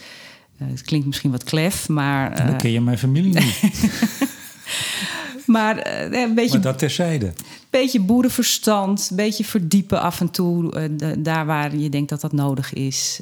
Uh, 0.63 0.69
het 0.69 0.83
klinkt 0.83 1.07
misschien 1.07 1.31
wat 1.31 1.45
klef, 1.45 1.89
maar. 1.89 2.47
Dan 2.47 2.57
ken 2.57 2.71
je 2.71 2.81
mijn 2.81 2.99
familie 2.99 3.35
niet. 3.35 3.61
maar 5.47 5.87
uh, 5.87 6.23
een 6.23 6.35
beetje. 6.35 6.53
Maar 6.53 6.61
dat 6.61 6.79
terzijde. 6.79 7.27
Een 7.27 7.35
beetje 7.71 8.01
boerenverstand, 8.01 9.07
een 9.11 9.17
beetje 9.17 9.45
verdiepen 9.45 10.01
af 10.01 10.21
en 10.21 10.31
toe. 10.31 10.91
De, 10.97 11.23
daar 11.23 11.47
waar 11.47 11.77
je 11.77 11.89
denkt 11.89 12.09
dat 12.09 12.21
dat 12.21 12.33
nodig 12.33 12.73
is. 12.73 13.21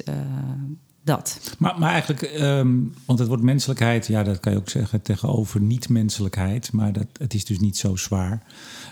dat. 1.03 1.55
Maar, 1.57 1.79
maar 1.79 1.91
eigenlijk, 1.91 2.39
um, 2.39 2.93
want 3.05 3.19
het 3.19 3.27
woord 3.27 3.41
menselijkheid, 3.41 4.07
ja, 4.07 4.23
dat 4.23 4.39
kan 4.39 4.51
je 4.51 4.57
ook 4.57 4.69
zeggen 4.69 5.01
tegenover 5.01 5.61
niet-menselijkheid. 5.61 6.71
Maar 6.71 6.93
dat, 6.93 7.07
het 7.19 7.33
is 7.33 7.45
dus 7.45 7.59
niet 7.59 7.77
zo 7.77 7.95
zwaar. 7.95 8.43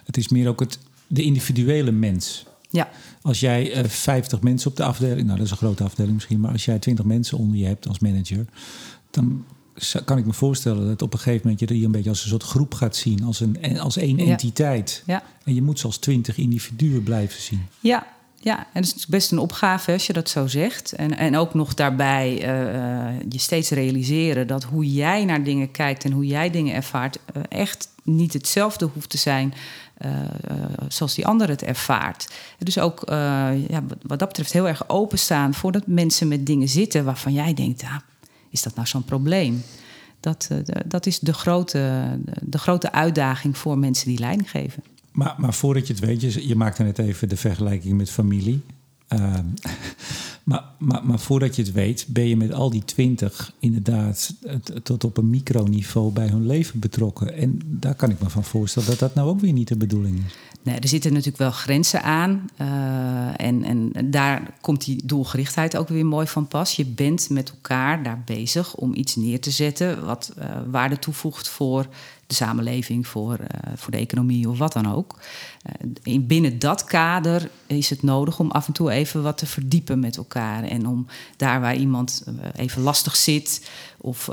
Het 0.06 0.18
is 0.18 0.28
meer 0.28 0.48
ook 0.48 0.60
het, 0.60 0.80
de 1.08 1.24
individuele 1.24 1.92
mens. 1.92 2.46
Ja. 2.76 2.90
Als 3.22 3.40
jij 3.40 3.78
uh, 3.78 3.90
50 3.90 4.42
mensen 4.42 4.70
op 4.70 4.78
de 4.78 4.84
afdeling, 4.84 5.26
nou 5.26 5.38
dat 5.38 5.46
is 5.46 5.52
een 5.52 5.58
grote 5.58 5.84
afdeling 5.84 6.14
misschien, 6.14 6.40
maar 6.40 6.52
als 6.52 6.66
jij 6.66 6.80
20 6.80 7.06
mensen 7.06 7.38
onder 7.38 7.58
je 7.58 7.66
hebt 7.66 7.88
als 7.88 8.00
manager, 8.00 8.46
dan 9.10 9.46
kan 10.06 10.18
ik 10.18 10.26
me 10.26 10.34
voorstellen 10.34 10.88
dat 10.88 11.02
op 11.02 11.14
een 11.14 11.20
gegeven 11.20 11.42
moment 11.44 11.60
je 11.60 11.66
die 11.66 11.86
een 11.86 11.92
beetje 11.92 12.10
als 12.10 12.24
een 12.24 12.30
soort 12.30 12.44
groep 12.44 12.74
gaat 12.74 12.96
zien, 12.96 13.24
als, 13.24 13.40
een, 13.40 13.80
als 13.80 13.98
één 13.98 14.18
Ja. 14.18 14.26
entiteit. 14.26 15.04
Ja. 15.06 15.24
En 15.44 15.54
je 15.54 15.62
moet 15.62 15.80
ze 15.80 15.86
als 15.86 15.98
20 15.98 16.38
individuen 16.38 17.04
blijven 17.04 17.42
zien. 17.42 17.62
Ja, 17.80 18.08
ja, 18.40 18.68
en 18.74 18.84
het 18.84 18.96
is 18.96 19.08
best 19.08 19.32
een 19.32 19.38
opgave 19.38 19.92
als 19.92 20.08
je 20.08 20.14
dat 20.14 20.30
zo 20.30 20.48
zegt. 20.48 20.92
En, 20.94 21.18
en 21.18 21.38
ook 21.38 21.54
nog 21.54 21.74
daarbij 21.74 22.32
uh, 22.34 23.20
je 23.30 23.40
steeds 23.40 23.70
realiseren 23.70 24.48
dat 24.48 24.64
hoe 24.64 24.94
jij 24.94 25.26
naar 25.26 25.44
dingen 25.44 25.72
kijkt 25.72 26.04
en 26.04 26.12
hoe 26.12 26.26
jij 26.26 26.50
dingen 26.50 26.76
ervaart, 26.76 27.20
uh, 27.38 27.44
echt 27.50 27.90
niet 28.04 28.34
hetzelfde 28.34 28.90
hoeft 28.94 29.10
te 29.10 29.18
zijn 29.18 29.54
uh, 30.06 30.10
zoals 30.88 31.16
die 31.16 31.28
ander 31.28 31.50
het 31.50 31.64
ervaart. 31.64 32.34
Dus 32.58 32.80
ook 32.80 33.04
ja, 33.68 33.84
wat 34.02 34.20
dat 34.20 34.28
betreft 34.28 34.54
heel 34.54 34.68
erg 34.68 34.90
openstaan 34.90 35.54
voordat 35.54 35.88
mensen 35.88 36.28
met 36.28 36.46
dingen 36.46 36.70
zitten 36.70 37.06
waarvan 37.06 37.34
jij 37.34 37.54
denkt, 37.54 37.84
ah, 37.84 37.96
is 38.50 38.62
dat 38.62 38.76
nou 38.76 38.88
zo'n 38.88 39.06
probleem? 39.06 39.64
Dat, 40.20 40.50
dat 40.86 41.06
is 41.06 41.20
de 41.20 41.34
grote, 41.34 42.04
de 42.42 42.58
grote 42.58 42.92
uitdaging 42.92 43.58
voor 43.58 43.78
mensen 43.78 44.08
die 44.08 44.20
leiding 44.20 44.50
geven. 44.50 44.84
Maar, 45.12 45.36
maar 45.38 45.54
voordat 45.54 45.88
je 45.88 45.94
het 45.94 46.06
weet, 46.06 46.22
je, 46.22 46.48
je 46.48 46.56
maakte 46.56 46.84
net 46.84 47.00
even 47.00 47.30
de 47.30 47.38
vergelijking 47.38 47.98
met 47.98 48.12
familie. 48.12 48.62
Maar, 50.46 50.64
maar, 50.78 51.06
maar 51.06 51.20
voordat 51.20 51.56
je 51.56 51.62
het 51.62 51.72
weet, 51.72 52.06
ben 52.10 52.28
je 52.28 52.38
met 52.38 52.54
al 52.54 52.70
die 52.70 52.86
twintig 52.86 53.54
inderdaad 53.60 54.34
tot 54.84 55.04
op 55.04 55.18
een 55.18 55.30
microniveau 55.30 56.12
bij 56.12 56.28
hun 56.28 56.46
leven 56.46 56.80
betrokken. 56.80 57.34
En 57.34 57.60
daar 57.66 57.96
kan 57.96 58.10
ik 58.10 58.20
me 58.20 58.30
van 58.30 58.44
voorstellen 58.44 58.90
dat 58.90 59.00
dat 59.00 59.16
nou 59.16 59.30
ook 59.30 59.40
weer 59.40 59.54
niet 59.54 59.68
de 59.68 59.78
bedoeling 59.78 60.26
is. 60.26 60.36
Nee, 60.66 60.80
er 60.80 60.88
zitten 60.88 61.12
natuurlijk 61.12 61.38
wel 61.38 61.52
grenzen 61.52 62.04
aan. 62.04 62.50
Uh, 62.62 62.68
en, 63.42 63.64
en 63.64 64.12
daar 64.12 64.54
komt 64.62 64.86
die 64.86 65.06
doelgerichtheid 65.06 65.78
ook 65.78 65.88
weer 65.88 66.06
mooi 66.06 66.28
van 66.28 66.48
pas. 66.48 66.76
Je 66.76 66.86
bent 66.86 67.30
met 67.30 67.50
elkaar 67.50 68.04
daar 68.04 68.22
bezig 68.26 68.76
om 68.76 68.94
iets 68.94 69.16
neer 69.16 69.40
te 69.40 69.52
zetten 69.52 70.06
wat 70.06 70.34
uh, 70.38 70.46
waarde 70.72 71.00
toevoegt 71.00 71.50
voor 71.50 71.88
de 72.28 72.36
samenleving, 72.36 73.08
voor, 73.08 73.40
uh, 73.40 73.72
voor 73.76 73.92
de 73.92 73.98
economie 73.98 74.50
of 74.50 74.58
wat 74.58 74.74
dan 74.74 74.94
ook. 74.94 75.20
Uh, 76.04 76.20
binnen 76.22 76.60
dat 76.60 76.84
kader 76.84 77.50
is 77.68 77.90
het 77.90 78.04
nodig 78.04 78.40
om 78.40 78.52
af 78.52 78.68
en 78.68 78.74
toe 78.74 78.92
even 78.92 79.24
wat 79.24 79.38
te 79.38 79.46
verdiepen 79.46 80.00
met 80.00 80.18
elkaar. 80.18 80.64
En 80.64 80.88
om 80.88 81.08
daar 81.38 81.62
waar 81.62 81.76
iemand 81.76 82.24
uh, 82.28 82.34
even 82.56 82.82
lastig 82.82 83.16
zit 83.16 83.70
of 83.98 84.30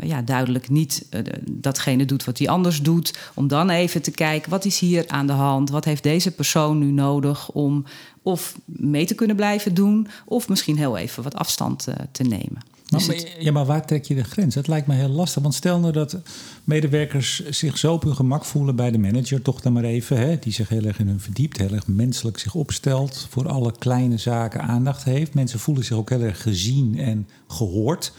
ja, 0.00 0.22
duidelijk 0.22 0.68
niet 0.68 1.06
datgene 1.50 2.04
doet 2.04 2.24
wat 2.24 2.38
hij 2.38 2.48
anders 2.48 2.82
doet, 2.82 3.18
om 3.34 3.48
dan 3.48 3.70
even 3.70 4.02
te 4.02 4.10
kijken 4.10 4.50
wat 4.50 4.64
is 4.64 4.78
hier 4.78 5.04
aan 5.08 5.26
de 5.26 5.32
hand? 5.32 5.70
Wat 5.70 5.84
heeft 5.84 6.02
deze 6.02 6.30
persoon 6.30 6.78
nu 6.78 6.90
nodig 6.90 7.50
om 7.50 7.84
of 8.22 8.54
mee 8.64 9.06
te 9.06 9.14
kunnen 9.14 9.36
blijven 9.36 9.74
doen, 9.74 10.08
of 10.24 10.48
misschien 10.48 10.76
heel 10.76 10.96
even 10.96 11.22
wat 11.22 11.34
afstand 11.34 11.86
te 12.12 12.22
nemen. 12.22 12.71
Dus 12.98 13.06
maar, 13.06 13.16
het... 13.16 13.36
Ja, 13.38 13.52
maar 13.52 13.64
waar 13.64 13.86
trek 13.86 14.04
je 14.04 14.14
de 14.14 14.24
grens? 14.24 14.54
Dat 14.54 14.68
lijkt 14.68 14.86
me 14.86 14.94
heel 14.94 15.08
lastig. 15.08 15.42
Want 15.42 15.54
stel 15.54 15.78
nou 15.78 15.92
dat 15.92 16.18
medewerkers 16.64 17.48
zich 17.50 17.78
zo 17.78 17.92
op 17.92 18.02
hun 18.02 18.16
gemak 18.16 18.44
voelen 18.44 18.76
bij 18.76 18.90
de 18.90 18.98
manager, 18.98 19.42
toch 19.42 19.60
dan 19.60 19.72
maar 19.72 19.84
even, 19.84 20.18
hè, 20.18 20.38
die 20.38 20.52
zich 20.52 20.68
heel 20.68 20.84
erg 20.84 20.98
in 20.98 21.08
hun 21.08 21.20
verdiept, 21.20 21.58
heel 21.58 21.72
erg 21.72 21.86
menselijk 21.86 22.38
zich 22.38 22.54
opstelt, 22.54 23.26
voor 23.30 23.48
alle 23.48 23.72
kleine 23.78 24.16
zaken 24.16 24.62
aandacht 24.62 25.04
heeft. 25.04 25.34
Mensen 25.34 25.58
voelen 25.58 25.84
zich 25.84 25.96
ook 25.96 26.10
heel 26.10 26.22
erg 26.22 26.42
gezien 26.42 26.98
en 26.98 27.28
gehoord. 27.48 28.12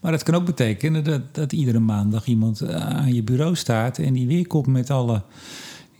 Maar 0.00 0.12
dat 0.12 0.22
kan 0.22 0.34
ook 0.34 0.44
betekenen 0.44 1.04
dat, 1.04 1.34
dat 1.34 1.52
iedere 1.52 1.78
maandag 1.78 2.26
iemand 2.26 2.68
aan 2.68 3.14
je 3.14 3.22
bureau 3.22 3.56
staat 3.56 3.98
en 3.98 4.12
die 4.12 4.26
weer 4.26 4.46
komt 4.46 4.66
met 4.66 4.90
alle 4.90 5.22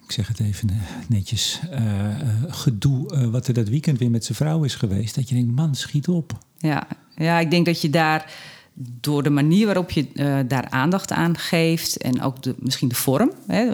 ik 0.09 0.15
zeg 0.15 0.29
het 0.29 0.41
even 0.41 0.69
netjes, 1.09 1.61
uh, 1.73 1.81
uh, 1.81 2.19
gedoe 2.47 3.15
uh, 3.15 3.27
wat 3.27 3.47
er 3.47 3.55
dat 3.55 3.69
weekend 3.69 3.99
weer 3.99 4.11
met 4.11 4.25
zijn 4.25 4.39
vrouw 4.39 4.63
is 4.63 4.75
geweest. 4.75 5.15
Dat 5.15 5.29
je 5.29 5.35
denkt, 5.35 5.55
man, 5.55 5.75
schiet 5.75 6.09
op. 6.09 6.39
Ja, 6.59 6.87
ja 7.19 7.39
ik 7.39 7.51
denk 7.51 7.67
dat 7.67 7.81
je 7.81 7.91
daar 7.91 8.33
door 8.75 9.23
de 9.23 9.31
manier 9.31 9.67
waarop 9.67 9.91
je 9.91 10.07
daar 10.47 10.67
aandacht 10.71 11.13
aan 11.13 11.39
geeft 11.39 11.97
en 11.97 12.23
ook 12.23 12.43
de, 12.43 12.55
misschien 12.59 12.89
de 12.89 12.95
vorm. 12.95 13.33
Hè, 13.47 13.69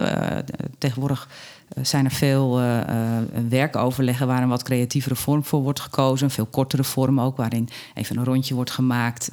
tegenwoordig 0.77 1.29
zijn 1.81 2.05
er 2.05 2.11
veel 2.11 2.61
werkoverleggen 3.49 4.27
waar 4.27 4.41
een 4.41 4.49
wat 4.49 4.63
creatievere 4.63 5.15
vorm 5.15 5.43
voor 5.43 5.61
wordt 5.61 5.79
gekozen. 5.79 6.25
Een 6.25 6.31
veel 6.31 6.45
kortere 6.45 6.83
vorm 6.83 7.19
ook, 7.19 7.37
waarin 7.37 7.69
even 7.93 8.17
een 8.17 8.23
rondje 8.23 8.55
wordt 8.55 8.71
gemaakt. 8.71 9.29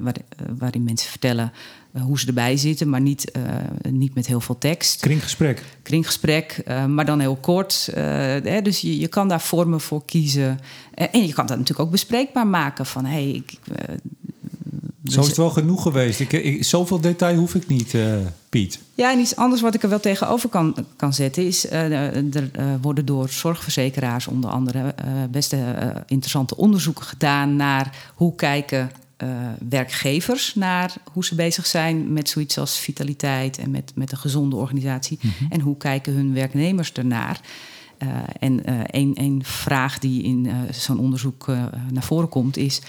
Waar, 0.00 0.16
waarin 0.58 0.84
mensen 0.84 1.10
vertellen 1.10 1.52
hoe 1.98 2.18
ze 2.18 2.26
erbij 2.26 2.56
zitten, 2.56 2.88
maar 2.88 3.00
niet, 3.00 3.30
uh, 3.36 3.92
niet 3.92 4.14
met 4.14 4.26
heel 4.26 4.40
veel 4.40 4.58
tekst. 4.58 5.00
Kringgesprek. 5.00 5.62
Kringgesprek, 5.82 6.62
uh, 6.68 6.86
maar 6.86 7.04
dan 7.04 7.20
heel 7.20 7.36
kort. 7.36 7.88
Hè, 7.94 8.62
dus 8.62 8.80
je, 8.80 8.98
je 8.98 9.08
kan 9.08 9.28
daar 9.28 9.40
vormen 9.40 9.80
voor 9.80 10.04
kiezen. 10.04 10.58
en 10.94 11.26
je 11.26 11.32
kan 11.32 11.46
dat 11.46 11.58
natuurlijk 11.58 11.86
ook 11.86 11.90
bespreekbaar 11.90 12.46
maken 12.46 12.86
van 12.86 13.04
hey, 13.04 13.30
ik. 13.30 13.52
Dus 15.02 15.14
Zo 15.14 15.20
is 15.20 15.26
het 15.26 15.36
wel 15.36 15.50
genoeg 15.50 15.82
geweest. 15.82 16.20
Ik, 16.20 16.32
ik, 16.32 16.64
zoveel 16.64 17.00
detail 17.00 17.36
hoef 17.36 17.54
ik 17.54 17.66
niet, 17.66 17.94
Piet. 18.48 18.80
Ja, 18.94 19.12
en 19.12 19.18
iets 19.18 19.36
anders 19.36 19.60
wat 19.60 19.74
ik 19.74 19.82
er 19.82 19.88
wel 19.88 20.00
tegenover 20.00 20.48
kan, 20.48 20.74
kan 20.96 21.12
zetten 21.12 21.46
is... 21.46 21.70
er 21.70 22.50
worden 22.80 23.06
door 23.06 23.28
zorgverzekeraars 23.28 24.26
onder 24.26 24.50
andere 24.50 24.94
best 25.30 25.56
interessante 26.06 26.56
onderzoeken 26.56 27.04
gedaan... 27.04 27.56
naar 27.56 28.12
hoe 28.14 28.34
kijken 28.34 28.90
uh, 29.22 29.28
werkgevers 29.68 30.54
naar 30.54 30.94
hoe 31.12 31.24
ze 31.24 31.34
bezig 31.34 31.66
zijn 31.66 32.12
met 32.12 32.28
zoiets 32.28 32.58
als 32.58 32.78
vitaliteit 32.78 33.58
en 33.58 33.70
met, 33.70 33.92
met 33.94 34.12
een 34.12 34.18
gezonde 34.18 34.56
organisatie. 34.56 35.18
Mm 35.22 35.32
-hmm. 35.38 35.50
En 35.50 35.60
hoe 35.60 35.76
kijken 35.76 36.12
hun 36.12 36.34
werknemers 36.34 36.92
ernaar. 36.92 37.40
Uh, 37.98 38.08
en 38.38 38.70
uh, 38.70 38.80
een, 38.86 39.12
een 39.14 39.44
vraag 39.44 39.98
die 39.98 40.22
in 40.22 40.50
zo'n 40.70 40.98
onderzoek 40.98 41.46
naar 41.90 42.02
voren 42.02 42.28
komt 42.28 42.56
is. 42.56 42.80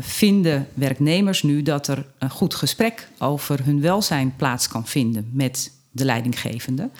vinden 0.00 0.68
werknemers 0.74 1.42
nu 1.42 1.62
dat 1.62 1.88
er 1.88 2.06
een 2.18 2.30
goed 2.30 2.54
gesprek 2.54 3.08
over 3.18 3.64
hun 3.64 3.80
welzijn 3.80 4.36
plaats 4.36 4.68
kan 4.68 4.86
vinden 4.86 5.28
met 5.32 5.72
de 5.90 6.04
leidinggevende? 6.04 6.90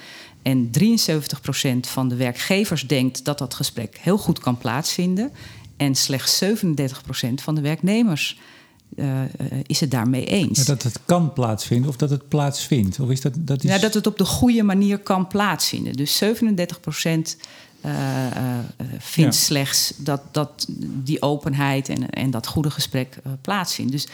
En 0.46 0.70
73% 0.70 1.78
van 1.80 2.08
de 2.08 2.16
werkgevers 2.16 2.86
denkt 2.86 3.24
dat 3.24 3.38
dat 3.38 3.54
gesprek 3.54 3.98
heel 4.00 4.18
goed 4.18 4.38
kan 4.38 4.58
plaatsvinden. 4.58 5.32
En 5.76 5.94
slechts 5.94 6.44
37% 6.44 6.48
van 7.34 7.54
de 7.54 7.60
werknemers 7.60 8.38
uh, 8.94 9.20
is 9.66 9.80
het 9.80 9.90
daarmee 9.90 10.24
eens. 10.24 10.56
Maar 10.56 10.66
dat 10.66 10.82
het 10.82 11.00
kan 11.04 11.32
plaatsvinden 11.32 11.88
of 11.88 11.96
dat 11.96 12.10
het 12.10 12.28
plaatsvindt? 12.28 13.00
Of 13.00 13.10
is 13.10 13.20
dat, 13.20 13.32
dat, 13.38 13.64
is... 13.64 13.70
ja, 13.70 13.78
dat 13.78 13.94
het 13.94 14.06
op 14.06 14.18
de 14.18 14.24
goede 14.24 14.62
manier 14.62 14.98
kan 14.98 15.26
plaatsvinden. 15.26 15.92
Dus 15.92 16.16
37 16.16 16.80
procent 16.80 17.36
uh, 17.84 17.92
vindt 18.98 19.34
ja. 19.34 19.40
slechts 19.40 19.92
dat, 19.96 20.20
dat 20.30 20.66
die 20.78 21.22
openheid 21.22 21.88
en, 21.88 22.10
en 22.10 22.30
dat 22.30 22.46
goede 22.46 22.70
gesprek 22.70 23.18
plaatsvindt. 23.40 23.92
Dus 23.92 24.08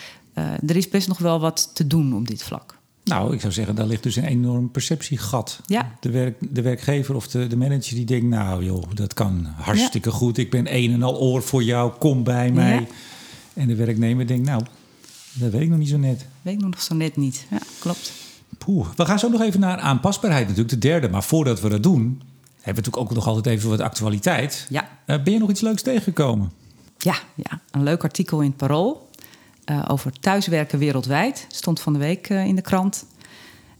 er 0.66 0.76
is 0.76 0.88
best 0.88 1.08
nog 1.08 1.18
wel 1.18 1.40
wat 1.40 1.70
te 1.74 1.86
doen 1.86 2.14
op 2.14 2.28
dit 2.28 2.42
vlak. 2.42 2.80
Nou, 3.04 3.34
ik 3.34 3.40
zou 3.40 3.52
zeggen, 3.52 3.74
daar 3.74 3.86
ligt 3.86 4.02
dus 4.02 4.16
een 4.16 4.24
enorm 4.24 4.70
perceptiegat. 4.70 5.60
Ja. 5.66 5.96
De, 6.00 6.10
werk, 6.10 6.36
de 6.40 6.62
werkgever 6.62 7.14
of 7.14 7.28
de, 7.28 7.46
de 7.46 7.56
manager 7.56 7.94
die 7.94 8.04
denkt... 8.04 8.26
nou 8.26 8.64
joh, 8.64 8.82
dat 8.94 9.14
kan 9.14 9.46
hartstikke 9.56 10.10
goed. 10.10 10.38
Ik 10.38 10.50
ben 10.50 10.74
een 10.76 10.92
en 10.92 11.02
al 11.02 11.20
oor 11.20 11.42
voor 11.42 11.62
jou, 11.62 11.92
kom 11.98 12.24
bij 12.24 12.50
mij. 12.50 12.74
Ja. 12.74 12.86
En 13.54 13.66
de 13.68 13.74
werknemer 13.74 14.26
denkt, 14.26 14.46
nou, 14.46 14.62
dat 15.32 15.50
weet 15.50 15.60
ik 15.60 15.68
nog 15.68 15.78
niet 15.78 15.88
zo 15.88 15.96
net. 15.96 16.26
Weet 16.42 16.54
ik 16.54 16.60
nog 16.60 16.82
zo 16.82 16.94
net 16.94 17.16
niet. 17.16 17.46
Ja, 17.50 17.58
klopt. 17.78 18.12
Poeh. 18.58 18.88
We 18.96 19.04
gaan 19.04 19.18
zo 19.18 19.28
nog 19.28 19.40
even 19.40 19.60
naar 19.60 19.78
aanpasbaarheid 19.78 20.42
natuurlijk, 20.42 20.74
de 20.74 20.78
derde. 20.78 21.08
Maar 21.08 21.22
voordat 21.22 21.60
we 21.60 21.68
dat 21.68 21.82
doen, 21.82 22.00
hebben 22.00 22.22
we 22.62 22.64
natuurlijk 22.64 22.96
ook 22.96 23.14
nog 23.14 23.26
altijd 23.26 23.46
even 23.56 23.68
wat 23.68 23.80
actualiteit. 23.80 24.66
Ja. 24.68 24.88
Uh, 25.06 25.22
ben 25.22 25.32
je 25.32 25.38
nog 25.38 25.50
iets 25.50 25.60
leuks 25.60 25.82
tegengekomen? 25.82 26.52
Ja, 26.98 27.14
ja. 27.34 27.60
een 27.70 27.82
leuk 27.82 28.02
artikel 28.02 28.40
in 28.40 28.48
het 28.48 28.56
Parool 28.56 29.10
uh, 29.70 29.84
over 29.88 30.12
thuiswerken 30.12 30.78
wereldwijd. 30.78 31.46
Stond 31.48 31.80
van 31.80 31.92
de 31.92 31.98
week 31.98 32.28
uh, 32.28 32.44
in 32.44 32.56
de 32.56 32.62
krant. 32.62 33.04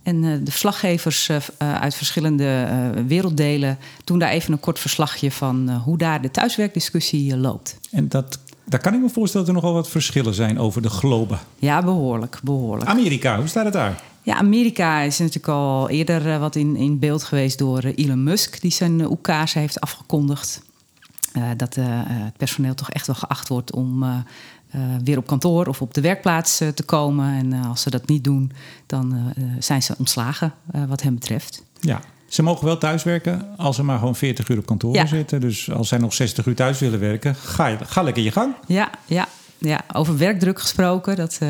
En 0.03 0.45
de 0.45 0.51
verslaggevers 0.51 1.31
uit 1.59 1.95
verschillende 1.95 2.69
werelddelen 3.07 3.79
doen 4.05 4.19
daar 4.19 4.31
even 4.31 4.53
een 4.53 4.61
kort 4.61 4.79
verslagje 4.79 5.31
van 5.31 5.71
hoe 5.71 5.99
daar 5.99 6.23
de 6.23 6.31
thuiswerkdiscussie 6.31 7.37
loopt. 7.37 7.79
En 7.91 8.09
dat, 8.09 8.39
daar 8.65 8.81
kan 8.81 8.95
ik 8.95 9.01
me 9.01 9.09
voorstellen 9.09 9.47
dat 9.47 9.57
er 9.57 9.63
nogal 9.63 9.77
wat 9.77 9.89
verschillen 9.89 10.35
zijn 10.35 10.59
over 10.59 10.83
de 10.83 10.91
globe. 10.91 11.37
Ja, 11.59 11.83
behoorlijk, 11.83 12.41
behoorlijk. 12.43 12.91
Amerika, 12.91 13.37
hoe 13.37 13.47
staat 13.47 13.65
het 13.65 13.73
daar? 13.73 14.03
Ja, 14.23 14.35
Amerika 14.35 15.01
is 15.01 15.19
natuurlijk 15.19 15.49
al 15.49 15.89
eerder 15.89 16.39
wat 16.39 16.57
in, 16.57 16.77
in 16.77 16.99
beeld 16.99 17.23
geweest 17.23 17.59
door 17.59 17.83
Elon 17.83 18.23
Musk, 18.23 18.61
die 18.61 18.71
zijn 18.71 18.99
uh, 18.99 19.11
oekase 19.11 19.59
heeft 19.59 19.81
afgekondigd. 19.81 20.63
Dat 21.57 21.75
het 21.75 22.37
personeel 22.37 22.75
toch 22.75 22.91
echt 22.91 23.07
wel 23.07 23.17
geacht 23.17 23.49
wordt 23.49 23.73
om 23.73 24.05
weer 25.05 25.19
op 25.19 25.27
kantoor 25.27 25.67
of 25.67 25.83
op 25.83 25.95
de 25.95 26.01
werkplaats 26.01 26.57
te 26.57 26.83
komen. 26.85 27.35
En 27.35 27.65
als 27.65 27.83
ze 27.83 27.91
dat 27.91 28.07
niet 28.07 28.25
doen, 28.25 28.53
dan 28.87 29.33
zijn 29.59 29.83
ze 29.83 29.95
ontslagen, 29.99 30.53
wat 30.89 31.03
hem 31.03 31.15
betreft. 31.15 31.63
Ja, 31.81 32.01
ze 32.33 32.43
mogen 32.43 32.65
wel 32.65 32.79
thuiswerken 32.79 33.47
als 33.57 33.77
ze 33.77 33.83
maar 33.83 33.99
gewoon 33.99 34.17
40 34.17 34.49
uur 34.49 34.59
op 34.59 34.67
kantoor 34.67 34.95
Ja. 34.95 35.07
zitten. 35.07 35.41
Dus 35.41 35.71
als 35.71 35.89
zij 35.89 35.99
nog 35.99 36.15
60 36.15 36.47
uur 36.47 36.55
thuis 36.55 36.79
willen 36.79 37.01
werken, 37.01 37.35
ga, 37.35 37.77
ga 37.83 38.03
lekker 38.03 38.23
je 38.23 38.31
gang. 38.31 38.55
Ja, 38.67 38.91
ja, 39.07 39.29
ja, 39.59 39.81
over 39.93 40.19
werkdruk 40.19 40.61
gesproken, 40.61 41.17
dat 41.17 41.39
uh, 41.43 41.49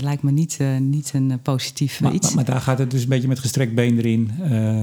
lijkt 0.00 0.22
me 0.22 0.30
niet, 0.30 0.58
uh, 0.60 0.76
niet 0.78 1.10
een 1.14 1.30
uh, 1.30 1.36
positief 1.42 2.00
maar, 2.00 2.12
iets. 2.12 2.26
Maar, 2.26 2.34
maar, 2.34 2.44
daar 2.44 2.60
gaat 2.60 2.78
het 2.78 2.90
dus 2.90 3.02
een 3.02 3.08
beetje 3.08 3.28
met 3.28 3.38
gestrekt 3.38 3.74
been 3.74 3.98
erin. 3.98 4.30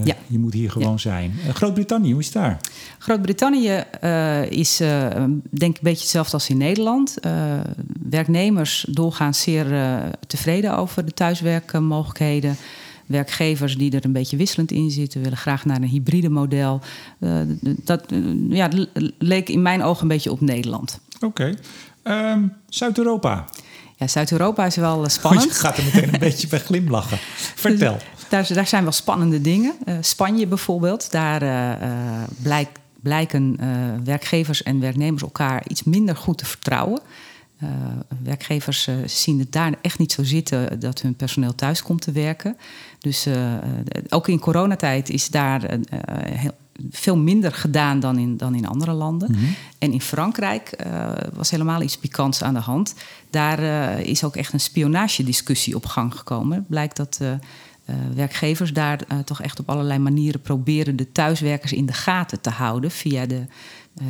ja. 0.04 0.16
Je 0.27 0.39
moet 0.39 0.54
hier 0.54 0.72
gewoon 0.72 0.92
ja. 0.92 0.98
zijn. 0.98 1.34
Groot-Brittannië, 1.54 2.12
hoe 2.12 2.20
is 2.20 2.25
het 2.25 2.36
daar? 2.36 2.58
Groot-Brittannië 2.98 3.84
is 4.50 4.77
denk 4.77 5.72
ik 5.72 5.77
een 5.77 5.77
beetje 5.82 6.01
hetzelfde 6.01 6.34
als 6.34 6.50
in 6.50 6.58
Nederland. 6.58 7.18
werknemers 8.10 8.86
doorgaans 8.89 9.42
zeer 9.42 9.66
tevreden 10.27 10.77
over 10.77 11.06
de 11.06 11.13
thuiswerkmogelijkheden. 11.13 12.58
Werkgevers 13.08 13.78
die 13.78 13.92
er 13.92 14.06
een 14.06 14.12
beetje 14.12 14.38
wisselend 14.38 14.72
in 14.72 14.92
zitten, 14.92 15.22
willen 15.22 15.38
graag 15.38 15.66
naar 15.66 15.76
een 15.76 15.88
hybride 15.88 16.30
model. 16.30 16.82
dat 17.84 18.04
ja, 18.50 18.70
leek 19.18 19.50
in 19.50 19.62
mijn 19.62 19.84
ogen 19.84 20.02
een 20.02 20.08
beetje 20.08 20.32
op 20.32 20.42
Nederland. 20.42 21.00
Oké. 21.20 21.26
Okay. 21.26 22.32
Um, 22.32 22.54
Zuid-Europa. 22.70 23.46
Ja, 23.98 24.08
Zuid-Europa 24.08 24.66
is 24.66 24.76
wel 24.76 25.10
spannend. 25.10 25.44
Je 25.44 25.52
gaat 25.52 25.78
er 25.78 25.84
meteen 25.84 26.14
een 26.14 26.20
beetje 26.20 26.48
bij 26.48 26.60
glimlachen. 26.60 27.18
Vertel. 27.56 27.98
Dus 28.16 28.30
daar, 28.30 28.54
daar, 28.54 28.68
zijn 28.68 28.84
wel 28.84 28.92
spannende 28.92 29.42
dingen. 29.42 29.74
Uh, 29.86 29.96
Spanje 30.02 30.48
bijvoorbeeld, 30.48 31.12
daar 31.12 31.44
uh, 31.44 32.24
blijk, 32.42 32.70
blijken 33.02 33.58
uh, 33.60 33.68
werkgevers 34.04 34.64
en 34.64 34.80
werknemers 34.80 35.22
elkaar 35.22 35.64
iets 35.68 35.84
minder 35.84 36.16
goed 36.16 36.38
te 36.38 36.46
vertrouwen. 36.46 37.02
werkgevers 38.24 38.90
zien 39.06 39.40
het 39.40 39.52
daar 39.52 39.74
echt 39.82 40.00
niet 40.00 40.12
zo 40.12 40.24
zitten 40.24 40.80
dat 40.80 41.02
hun 41.02 41.16
personeel 41.16 41.56
thuis 41.56 41.82
komt 41.82 42.02
te 42.02 42.12
werken. 42.12 42.58
Dus 43.00 43.27
ook 44.10 44.27
in 44.27 44.39
coronatijd 44.39 45.10
is 45.10 45.27
daar 45.27 45.77
heel 46.24 46.54
veel 46.89 47.18
minder 47.18 47.54
gedaan 47.54 48.00
dan 48.00 48.18
in, 48.18 48.38
dan 48.38 48.56
in 48.56 48.68
andere 48.68 48.92
landen. 48.92 49.32
Mhm. 49.32 49.39
Mm 49.39 49.46
-hmm. 49.46 49.56
En 49.77 49.92
in 49.92 50.01
Frankrijk 50.01 50.84
uh, 50.86 51.12
was 51.34 51.50
helemaal 51.50 51.82
iets 51.82 51.98
pikants 51.98 52.44
aan 52.44 52.54
de 52.54 52.60
hand. 52.60 52.94
Daar 53.30 53.60
uh, 53.60 54.00
is 54.00 54.24
ook 54.24 54.36
echt 54.36 54.54
een 54.54 54.60
spionagediscussie 54.60 55.75
op 55.75 55.86
gang 55.86 56.16
gekomen. 56.16 56.66
Blijkt 56.68 56.98
dat 56.98 57.20
uh, 57.22 57.31
werkgevers 58.16 58.74
daar 58.74 59.00
toch 59.25 59.42
echt 59.42 59.60
op 59.60 59.70
allerlei 59.70 60.00
manieren 60.00 60.42
proberen 60.42 60.96
de 60.96 61.12
thuiswerkers 61.12 61.74
in 61.74 61.86
de 61.86 61.94
gaten 61.94 62.42
te 62.42 62.50
houden 62.50 62.92
via 62.92 63.25
de 63.25 63.46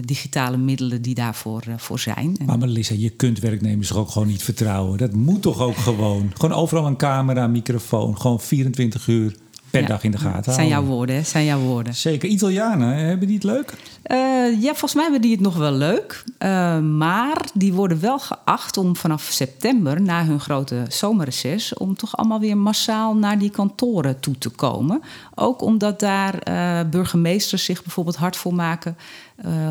digitale 0.05 0.57
middelen 0.57 1.01
die 1.01 1.15
daarvoor 1.15 1.63
voor 1.77 1.99
zijn. 1.99 2.37
Maar 2.45 2.57
Melissa, 2.57 2.95
je 2.97 3.09
kunt 3.09 3.39
werknemers 3.39 3.87
toch 3.87 3.97
ook 3.97 4.09
gewoon 4.09 4.27
niet 4.27 4.43
vertrouwen. 4.43 4.97
Dat 4.97 5.13
moet 5.13 5.41
toch 5.41 5.59
ook 5.59 5.77
gewoon. 5.77 6.31
Gewoon 6.33 6.57
overal 6.57 6.85
een 6.85 6.97
camera, 6.97 7.47
microfoon, 7.47 8.19
gewoon 8.19 8.39
24 8.39 9.07
uur 9.07 9.35
per 9.69 9.81
ja, 9.81 9.87
dag 9.87 10.03
in 10.03 10.11
de 10.11 10.17
gaten 10.17 10.31
houden. 10.31 10.53
zijn 10.53 10.67
jouw 10.67 10.83
woorden, 10.83 11.15
hè? 11.15 11.23
Zijn 11.23 11.45
jouw 11.45 11.59
woorden. 11.59 11.95
Zeker. 11.95 12.29
Italianen, 12.29 12.95
hebben 12.95 13.27
die 13.27 13.35
het 13.35 13.43
leuk? 13.43 13.73
Uh, 14.11 14.61
ja, 14.61 14.69
volgens 14.69 14.93
mij 14.93 15.03
hebben 15.03 15.21
die 15.21 15.31
het 15.31 15.39
nog 15.39 15.55
wel 15.55 15.71
leuk. 15.71 16.23
Uh, 16.39 16.79
maar 16.79 17.45
die 17.53 17.73
worden 17.73 17.99
wel 17.99 18.19
geacht 18.19 18.77
om 18.77 18.95
vanaf 18.95 19.23
september, 19.23 20.01
na 20.01 20.25
hun 20.25 20.39
grote 20.39 20.85
zomerreces... 20.89 21.73
om 21.73 21.95
toch 21.95 22.17
allemaal 22.17 22.39
weer 22.39 22.57
massaal 22.57 23.15
naar 23.15 23.39
die 23.39 23.49
kantoren 23.49 24.19
toe 24.19 24.37
te 24.37 24.49
komen. 24.49 25.01
Ook 25.35 25.61
omdat 25.61 25.99
daar 25.99 26.33
uh, 26.49 26.89
burgemeesters 26.89 27.65
zich 27.65 27.83
bijvoorbeeld 27.83 28.15
hard 28.15 28.37
voor 28.37 28.53
maken... 28.53 28.97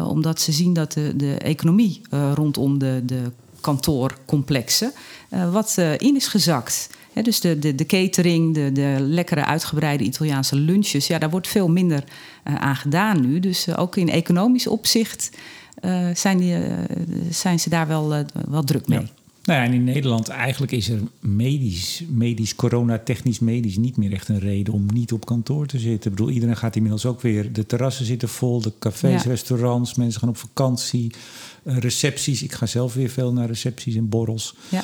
omdat 0.06 0.40
ze 0.40 0.52
zien 0.52 0.72
dat 0.72 0.92
de, 0.92 1.16
de 1.16 1.34
economie 1.34 2.00
rondom 2.34 2.78
de, 2.78 3.02
de 3.04 3.22
kantoorcomplexen... 3.60 4.92
wat 5.52 5.76
in 5.98 6.16
is 6.16 6.26
gezakt... 6.26 6.88
Dus 7.22 7.40
de, 7.40 7.58
de, 7.58 7.74
de 7.74 7.86
catering, 7.86 8.54
de, 8.54 8.72
de 8.72 8.96
lekkere 9.00 9.44
uitgebreide 9.44 10.04
Italiaanse 10.04 10.56
lunches, 10.56 11.06
ja, 11.06 11.18
daar 11.18 11.30
wordt 11.30 11.48
veel 11.48 11.68
minder 11.68 12.04
aan 12.42 12.76
gedaan 12.76 13.20
nu. 13.20 13.40
Dus 13.40 13.76
ook 13.76 13.96
in 13.96 14.08
economisch 14.08 14.66
opzicht 14.66 15.30
zijn, 16.14 16.38
die, 16.38 16.56
zijn 17.30 17.60
ze 17.60 17.68
daar 17.68 17.86
wel, 17.86 18.24
wel 18.48 18.64
druk 18.64 18.88
mee. 18.88 19.10
Nou 19.46 19.60
ja, 19.60 19.66
en 19.66 19.72
in 19.72 19.84
Nederland 19.84 20.28
eigenlijk 20.28 20.72
is 20.72 20.88
er 20.88 21.00
medisch, 21.20 22.04
medisch, 22.08 22.54
corona-technisch 22.54 23.38
medisch 23.38 23.76
niet 23.76 23.96
meer 23.96 24.12
echt 24.12 24.28
een 24.28 24.38
reden 24.38 24.74
om 24.74 24.86
niet 24.92 25.12
op 25.12 25.26
kantoor 25.26 25.66
te 25.66 25.78
zitten. 25.78 26.10
Ik 26.10 26.16
bedoel, 26.16 26.32
iedereen 26.32 26.56
gaat 26.56 26.76
inmiddels 26.76 27.06
ook 27.06 27.20
weer, 27.20 27.52
de 27.52 27.66
terrassen 27.66 28.04
zitten 28.04 28.28
vol, 28.28 28.60
de 28.60 28.72
cafés, 28.78 29.22
ja. 29.22 29.28
restaurants, 29.28 29.94
mensen 29.94 30.20
gaan 30.20 30.28
op 30.28 30.36
vakantie, 30.36 31.12
recepties. 31.62 32.42
Ik 32.42 32.52
ga 32.52 32.66
zelf 32.66 32.94
weer 32.94 33.08
veel 33.08 33.32
naar 33.32 33.46
recepties 33.46 33.94
en 33.94 34.08
borrels. 34.08 34.54
Ja. 34.68 34.82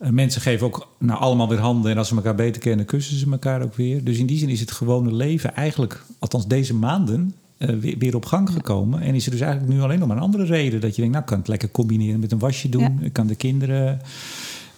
Uh, 0.00 0.08
mensen 0.08 0.40
geven 0.40 0.66
ook 0.66 0.88
nou, 0.98 1.20
allemaal 1.20 1.48
weer 1.48 1.58
handen. 1.58 1.90
En 1.90 1.98
als 1.98 2.08
ze 2.08 2.14
elkaar 2.14 2.34
beter 2.34 2.62
kennen, 2.62 2.86
kussen 2.86 3.16
ze 3.16 3.30
elkaar 3.30 3.62
ook 3.62 3.74
weer. 3.74 4.04
Dus 4.04 4.18
in 4.18 4.26
die 4.26 4.38
zin 4.38 4.48
is 4.48 4.60
het 4.60 4.70
gewone 4.70 5.12
leven 5.12 5.54
eigenlijk, 5.54 6.04
althans 6.18 6.46
deze 6.46 6.74
maanden, 6.74 7.34
uh, 7.62 7.78
weer, 7.78 7.98
weer, 7.98 8.14
op 8.14 8.24
gang 8.24 8.50
gekomen. 8.50 9.00
En 9.00 9.14
is 9.14 9.24
er 9.24 9.30
dus 9.30 9.40
eigenlijk 9.40 9.72
nu 9.72 9.80
alleen 9.80 9.98
nog 9.98 10.08
maar 10.08 10.16
een 10.16 10.22
andere 10.22 10.44
reden. 10.44 10.80
Dat 10.80 10.96
je 10.96 11.02
denkt, 11.02 11.12
nou 11.12 11.22
ik 11.22 11.30
kan 11.30 11.38
het 11.38 11.48
lekker 11.48 11.70
combineren 11.70 12.20
met 12.20 12.32
een 12.32 12.38
wasje 12.38 12.68
doen. 12.68 12.98
Ik 13.02 13.12
kan 13.12 13.26
de 13.26 13.34
kinderen 13.34 14.00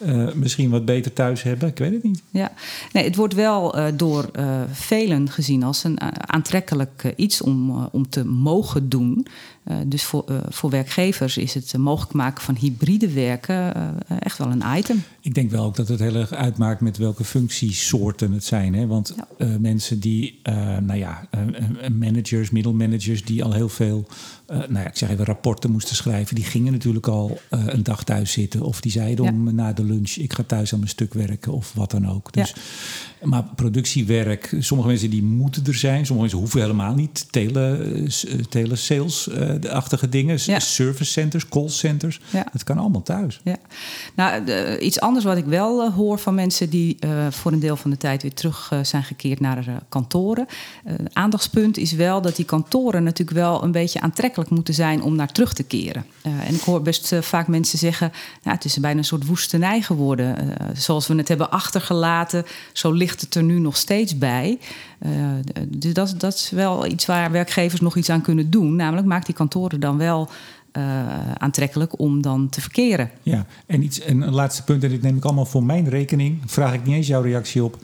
uh, 0.07 0.33
misschien 0.33 0.71
wat 0.71 0.85
beter 0.85 1.13
thuis 1.13 1.43
hebben. 1.43 1.69
Ik 1.69 1.79
weet 1.79 1.93
het 1.93 2.03
niet. 2.03 2.23
Ja, 2.31 2.53
nee, 2.93 3.05
het 3.05 3.17
wordt 3.17 3.35
wel 3.35 3.79
uh, 3.79 3.87
door 3.95 4.31
uh, 4.39 4.61
velen 4.73 5.31
gezien 5.31 5.63
als 5.63 5.85
een 5.85 6.01
aantrekkelijk 6.31 7.13
iets 7.17 7.43
om, 7.43 7.89
om 7.93 8.09
te 8.09 8.25
mogen 8.25 8.89
doen. 8.89 9.27
Dus 9.87 10.03
voor, 10.03 10.25
voor 10.49 10.71
werkgevers 10.71 11.37
is 11.37 11.55
het 11.55 11.77
mogelijk 11.77 12.13
maken 12.13 12.43
van 12.43 12.57
hybride 12.57 13.13
werken 13.13 13.75
echt 14.21 14.39
wel 14.39 14.51
een 14.51 14.63
item. 14.77 15.03
Ik 15.21 15.35
denk 15.35 15.51
wel 15.51 15.65
ook 15.65 15.77
dat 15.77 15.89
het 15.89 16.01
heel 16.01 16.15
erg 16.15 16.33
uitmaakt 16.33 16.81
met 16.81 16.97
welke 16.97 17.25
functiesoorten 17.25 18.33
het 18.33 18.45
zijn. 18.45 18.75
Hè? 18.75 18.87
Want 18.87 19.15
ja. 19.39 19.59
mensen 19.59 20.01
die, 20.01 20.41
nou 20.81 20.95
ja, 20.95 21.29
managers, 21.99 22.51
middelmanagers 22.51 23.25
die 23.25 23.45
al 23.45 23.53
heel 23.53 23.69
veel, 23.69 24.07
nou 24.47 24.73
ja, 24.73 24.87
ik 24.87 24.97
zeg 24.97 25.11
even 25.11 25.25
rapporten 25.25 25.71
moesten 25.71 25.97
schrijven, 25.97 26.35
die 26.35 26.45
gingen 26.45 26.73
natuurlijk 26.73 27.07
al 27.07 27.41
een 27.49 27.83
dag 27.83 28.05
thuis 28.05 28.33
zitten. 28.33 28.63
Of 28.63 28.81
die 28.81 28.93
zeiden 28.93 29.25
ja. 29.25 29.31
om 29.31 29.55
na 29.55 29.73
de 29.73 29.85
lunch, 29.85 30.11
ik 30.11 30.33
ga 30.33 30.43
thuis 30.43 30.73
aan 30.73 30.79
mijn 30.79 30.91
stuk 30.91 31.15
werken 31.15 31.53
of 31.53 31.73
wat 31.75 31.91
dan 31.91 32.09
ook. 32.09 32.33
Dus, 32.33 32.55
ja. 33.21 33.27
Maar 33.29 33.45
productiewerk, 33.57 34.57
sommige 34.59 34.89
mensen 34.89 35.11
die 35.11 35.23
moeten 35.23 35.67
er 35.67 35.75
zijn, 35.75 36.07
sommige 36.07 36.21
mensen 36.21 36.39
hoeven 36.39 36.61
helemaal 36.61 36.95
niet. 36.95 37.27
Tele, 37.31 38.77
telesales-achtige 39.59 40.09
dingen, 40.09 40.39
Ja. 40.45 40.59
service 40.59 41.11
centers, 41.13 41.49
call 41.49 41.69
centers, 41.69 42.21
Ja. 42.31 42.47
dat 42.53 42.65
kan 42.65 42.79
allemaal 42.79 43.03
thuis. 43.03 43.41
Ja. 43.45 43.57
Nou, 44.15 44.45
de- 44.45 44.79
iets 44.81 45.01
anders 45.01 45.25
wat 45.25 45.37
ik 45.37 45.45
wel 45.45 45.83
eh, 45.83 45.95
hoor 45.95 46.19
van 46.19 46.35
mensen 46.35 46.71
die 46.71 46.97
eh, 47.01 47.11
voor 47.31 47.53
een 47.53 47.59
deel 47.61 47.77
van 47.77 47.91
de 47.91 47.97
tijd 47.97 48.23
weer 48.23 48.35
terug 48.35 48.69
eh, 48.73 48.79
zijn 48.83 49.03
gekeerd 49.05 49.41
naar 49.41 49.59
eh, 49.59 49.75
kantoren. 49.89 50.47
Eh, 50.85 50.95
aandachtspunt 51.13 51.77
is 51.77 51.93
wel 51.93 52.21
dat 52.23 52.37
die 52.37 52.45
kantoren 52.45 53.03
natuurlijk 53.03 53.37
wel 53.39 53.63
een 53.63 53.73
beetje 53.73 54.01
aantrekkelijk 54.01 54.51
moeten 54.51 54.75
zijn 54.75 55.03
om 55.03 55.17
naar 55.17 55.33
terug 55.33 55.53
te 55.53 55.63
keren. 55.63 56.05
Eh, 56.23 56.33
en 56.49 56.55
ik 56.55 56.61
hoor 56.61 56.83
best 56.83 57.13
eh, 57.13 57.21
vaak 57.21 57.47
mensen 57.49 57.79
zeggen: 57.79 58.13
nou, 58.43 58.57
het 58.57 58.65
is 58.65 58.77
bijna 58.79 58.99
een 58.99 59.05
soort 59.05 59.27
woestenij 59.27 59.81
geworden. 59.83 60.39
Eh, 60.59 60.67
zoals 60.75 61.07
we 61.07 61.15
het 61.15 61.29
hebben 61.29 61.51
achtergelaten, 61.51 62.45
zo 62.73 62.91
ligt 62.93 63.21
het 63.21 63.35
er 63.35 63.43
nu 63.43 63.59
nog 63.59 63.77
steeds 63.77 64.19
bij. 64.19 64.59
Eh, 64.99 65.11
dus 65.69 65.93
dat, 65.93 66.15
dat 66.19 66.35
is 66.35 66.51
wel 66.51 66.87
iets 66.87 67.07
waar 67.07 67.31
werkgevers 67.31 67.81
nog 67.81 67.97
iets 67.97 68.11
aan 68.11 68.21
kunnen 68.23 68.51
doen. 68.51 68.77
Namelijk, 68.77 69.07
maak 69.07 69.27
die 69.27 69.35
kantoren 69.35 69.44
dan 69.81 69.99
wel 69.99 70.29
eh, 70.75 71.33
aantrekkelijk 71.33 71.99
om 71.99 72.23
dan 72.23 72.49
te 72.49 72.61
verkeren. 72.61 73.11
Ja, 73.23 73.47
en, 73.67 73.83
iets, 73.83 74.01
en 74.01 74.21
een 74.21 74.35
laatste 74.35 74.65
punt, 74.65 74.85
en 74.85 74.91
dit 74.91 75.03
neem 75.03 75.17
ik 75.17 75.25
allemaal 75.25 75.47
voor 75.47 75.65
mijn 75.65 75.89
rekening, 75.89 76.43
vraag 76.47 76.75
ik 76.75 76.85
niet 76.85 76.95
eens 76.95 77.07
jouw 77.07 77.23
reactie 77.23 77.65
op. 77.65 77.79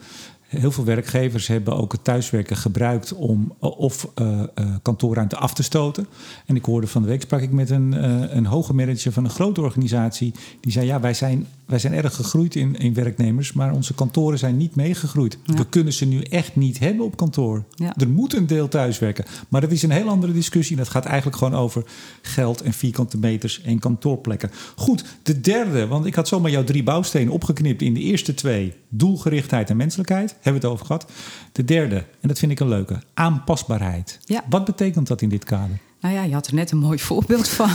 Heel 0.57 0.71
veel 0.71 0.83
werkgevers 0.83 1.47
hebben 1.47 1.77
ook 1.77 1.91
het 1.91 2.03
thuiswerken 2.03 2.57
gebruikt 2.57 3.13
om 3.13 3.53
of 3.59 4.11
uh, 4.21 4.43
kantoorruimte 4.81 5.35
af 5.35 5.53
te 5.53 5.63
stoten. 5.63 6.07
En 6.45 6.55
ik 6.55 6.65
hoorde 6.65 6.87
van 6.87 7.01
de 7.01 7.07
week 7.07 7.21
sprak 7.21 7.41
ik 7.41 7.51
met 7.51 7.69
een, 7.69 7.93
uh, 7.93 8.35
een 8.35 8.45
hoge 8.45 8.73
manager 8.73 9.11
van 9.11 9.23
een 9.23 9.29
grote 9.29 9.61
organisatie. 9.61 10.33
Die 10.59 10.71
zei: 10.71 10.85
Ja, 10.85 10.99
wij 10.99 11.13
zijn, 11.13 11.47
wij 11.65 11.79
zijn 11.79 11.93
erg 11.93 12.15
gegroeid 12.15 12.55
in, 12.55 12.75
in 12.75 12.93
werknemers, 12.93 13.53
maar 13.53 13.73
onze 13.73 13.93
kantoren 13.93 14.39
zijn 14.39 14.57
niet 14.57 14.75
meegegroeid. 14.75 15.37
We 15.45 15.65
kunnen 15.69 15.93
ze 15.93 16.05
nu 16.05 16.21
echt 16.21 16.55
niet 16.55 16.79
hebben 16.79 17.05
op 17.05 17.17
kantoor. 17.17 17.63
Er 17.97 18.09
moet 18.09 18.35
een 18.35 18.47
deel 18.47 18.67
thuiswerken. 18.67 19.25
Maar 19.49 19.61
dat 19.61 19.71
is 19.71 19.83
een 19.83 19.91
heel 19.91 20.09
andere 20.09 20.33
discussie. 20.33 20.75
Dat 20.77 20.89
gaat 20.89 21.05
eigenlijk 21.05 21.37
gewoon 21.37 21.55
over 21.55 21.83
geld 22.21 22.61
en 22.61 22.73
vierkante 22.73 23.17
meters 23.17 23.61
en 23.61 23.79
kantoorplekken. 23.79 24.51
Goed, 24.75 25.03
de 25.23 25.41
derde, 25.41 25.87
want 25.87 26.05
ik 26.05 26.15
had 26.15 26.27
zomaar 26.27 26.51
jouw 26.51 26.63
drie 26.63 26.83
bouwstenen 26.83 27.33
opgeknipt 27.33 27.81
in 27.81 27.93
de 27.93 27.99
eerste 27.99 28.33
twee: 28.33 28.73
doelgerichtheid 28.89 29.69
en 29.69 29.77
menselijkheid 29.77 30.35
hebben 30.41 30.61
we 30.61 30.67
het 30.67 30.75
over 30.75 30.85
gehad. 30.85 31.11
De 31.51 31.65
derde, 31.65 31.95
en 31.95 32.27
dat 32.27 32.39
vind 32.39 32.51
ik 32.51 32.59
een 32.59 32.67
leuke, 32.67 33.01
aanpasbaarheid. 33.13 34.19
Ja. 34.25 34.43
Wat 34.49 34.65
betekent 34.65 35.07
dat 35.07 35.21
in 35.21 35.29
dit 35.29 35.43
kader? 35.43 35.79
Nou 36.01 36.13
ja, 36.13 36.23
je 36.23 36.33
had 36.33 36.47
er 36.47 36.53
net 36.53 36.71
een 36.71 36.77
mooi 36.77 36.99
voorbeeld 37.09 37.47
van. 37.47 37.69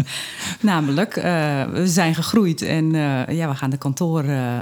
Namelijk, 0.60 1.16
uh, 1.16 1.22
we 1.64 1.82
zijn 1.84 2.14
gegroeid 2.14 2.62
en 2.62 2.84
uh, 2.94 3.28
ja, 3.28 3.48
we 3.48 3.54
gaan 3.54 3.70
de 3.70 3.76
kantoor 3.76 4.24
uh, 4.24 4.58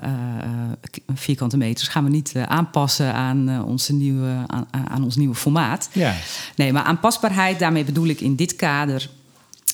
vierkante 1.14 1.56
meters 1.56 1.88
gaan 1.88 2.04
we 2.04 2.10
niet 2.10 2.36
aanpassen 2.36 3.14
aan, 3.14 3.64
onze 3.64 3.92
nieuwe, 3.92 4.44
aan, 4.46 4.68
aan, 4.88 5.04
ons 5.04 5.16
nieuwe 5.16 5.34
formaat. 5.34 5.88
Ja. 5.92 6.14
Nee, 6.56 6.72
maar 6.72 6.82
aanpasbaarheid, 6.82 7.58
daarmee 7.58 7.84
bedoel 7.84 8.06
ik 8.06 8.20
in 8.20 8.36
dit 8.36 8.56
kader 8.56 9.10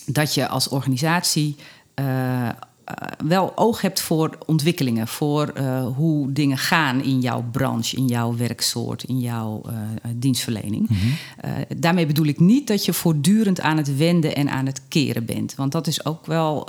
dat 0.06 0.34
je 0.34 0.48
als 0.48 0.68
organisatie 0.68 1.56
wel 3.24 3.52
oog 3.54 3.80
hebt 3.80 4.00
voor 4.00 4.38
ontwikkelingen, 4.46 5.08
voor 5.08 5.52
uh, 5.58 5.86
hoe 5.86 6.32
dingen 6.32 6.58
gaan 6.58 7.02
in 7.02 7.20
jouw 7.20 7.44
branche, 7.52 7.96
in 7.96 8.06
jouw 8.06 8.36
werksoort, 8.36 9.04
in 9.04 9.18
jouw 9.18 9.62
uh, 9.66 9.72
dienstverlening. 10.16 10.88
Mm 10.88 10.96
-hmm. 10.96 11.64
daarmee 11.80 12.06
bedoel 12.06 12.26
ik 12.26 12.40
niet 12.40 12.66
dat 12.66 12.84
je 12.84 12.92
voortdurend 12.92 13.60
aan 13.60 13.76
het 13.76 13.96
wenden 13.96 14.36
en 14.36 14.50
aan 14.50 14.66
het 14.66 14.80
keren 14.88 15.24
bent. 15.24 15.54
Want 15.54 15.72
dat 15.72 15.86
is 15.86 16.04
ook 16.04 16.26
wel 16.26 16.68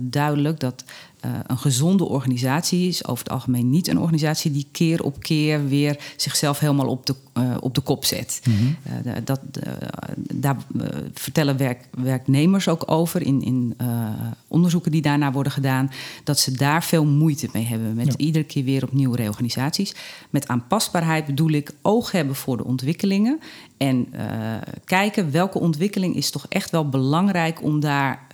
duidelijk 0.00 0.60
dat 0.60 0.84
uh, 1.24 1.30
een 1.46 1.58
gezonde 1.58 2.04
organisatie 2.04 2.88
is 2.88 3.06
over 3.06 3.24
het 3.24 3.32
algemeen 3.32 3.70
niet 3.70 3.88
een 3.88 3.98
organisatie 3.98 4.50
die 4.50 4.66
keer 4.72 5.02
op 5.02 5.20
keer 5.20 5.68
weer 5.68 5.98
zichzelf 6.16 6.58
helemaal 6.58 6.88
op 6.88 7.06
de, 7.06 7.14
uh, 7.38 7.56
op 7.60 7.74
de 7.74 7.80
kop 7.80 8.04
zet. 8.04 8.40
Mm 8.44 8.54
-hmm. 8.56 8.76
uh, 9.06 9.12
dat, 9.24 9.40
daar 10.34 10.56
vertellen 11.12 11.56
werk, 11.56 11.88
werknemers 11.90 12.68
ook 12.68 12.90
over 12.90 13.22
in, 13.22 13.42
in 13.42 13.76
onderzoeken 14.48 14.90
die 14.90 15.02
daarna 15.02 15.32
worden 15.32 15.52
gedaan, 15.52 15.90
dat 16.24 16.38
ze 16.38 16.52
daar 16.52 16.84
veel 16.84 17.04
moeite 17.04 17.48
mee 17.52 17.64
hebben 17.64 17.94
met 17.94 18.06
ja. 18.06 18.16
iedere 18.16 18.44
keer 18.44 18.64
weer 18.64 18.82
opnieuw 18.82 19.12
reorganisaties. 19.12 19.94
Met 20.30 20.48
aanpasbaarheid 20.48 21.26
bedoel 21.26 21.50
ik 21.50 21.72
oog 21.82 22.10
hebben 22.10 22.34
voor 22.34 22.56
de 22.56 22.64
ontwikkelingen 22.64 23.40
en 23.76 24.08
kijken 24.84 25.30
welke 25.30 25.58
ontwikkeling 25.58 26.16
is 26.16 26.30
toch 26.30 26.46
echt 26.48 26.70
wel 26.70 26.88
belangrijk 26.88 27.62
om 27.62 27.80
daar 27.80 28.26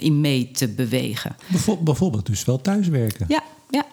in 0.00 0.20
mee 0.20 0.50
te 0.50 0.68
bewegen. 0.68 1.36
Bijvoorbeeld 1.84 2.26
dus 2.26 2.44
wel 2.44 2.60
thuiswerken. 2.60 3.26
Ja, 3.28 3.42
ja. 3.70 3.86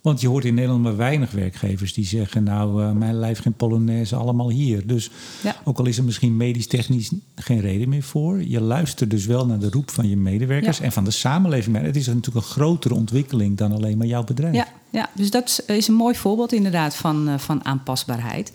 Want 0.00 0.20
je 0.20 0.28
hoort 0.28 0.44
in 0.44 0.54
Nederland 0.54 0.82
maar 0.82 0.96
weinig 0.96 1.30
werkgevers 1.30 1.92
die 1.92 2.06
zeggen... 2.06 2.44
nou, 2.44 2.82
uh, 2.82 2.92
mijn 2.92 3.18
lijf 3.18 3.38
geen 3.38 3.52
Polonaise, 3.52 4.16
allemaal 4.16 4.50
hier. 4.50 4.86
Dus 4.86 5.10
ja. 5.42 5.56
ook 5.64 5.78
al 5.78 5.86
is 5.86 5.98
er 5.98 6.04
misschien 6.04 6.36
medisch-technisch 6.36 7.10
geen 7.34 7.60
reden 7.60 7.88
meer 7.88 8.02
voor... 8.02 8.42
je 8.42 8.60
luistert 8.60 9.10
dus 9.10 9.26
wel 9.26 9.46
naar 9.46 9.58
de 9.58 9.70
roep 9.70 9.90
van 9.90 10.08
je 10.08 10.16
medewerkers... 10.16 10.78
Ja. 10.78 10.84
en 10.84 10.92
van 10.92 11.04
de 11.04 11.10
samenleving. 11.10 11.76
Maar 11.76 11.84
het 11.84 11.96
is 11.96 12.06
natuurlijk 12.06 12.36
een 12.36 12.52
grotere 12.52 12.94
ontwikkeling 12.94 13.56
dan 13.56 13.72
alleen 13.72 13.98
maar 13.98 14.06
jouw 14.06 14.24
bedrijf. 14.24 14.54
Ja, 14.54 14.68
ja, 14.90 15.10
dus 15.12 15.30
dat 15.30 15.62
is 15.66 15.88
een 15.88 15.94
mooi 15.94 16.14
voorbeeld 16.14 16.52
inderdaad 16.52 16.96
van, 16.96 17.28
uh, 17.28 17.38
van 17.38 17.64
aanpasbaarheid. 17.64 18.52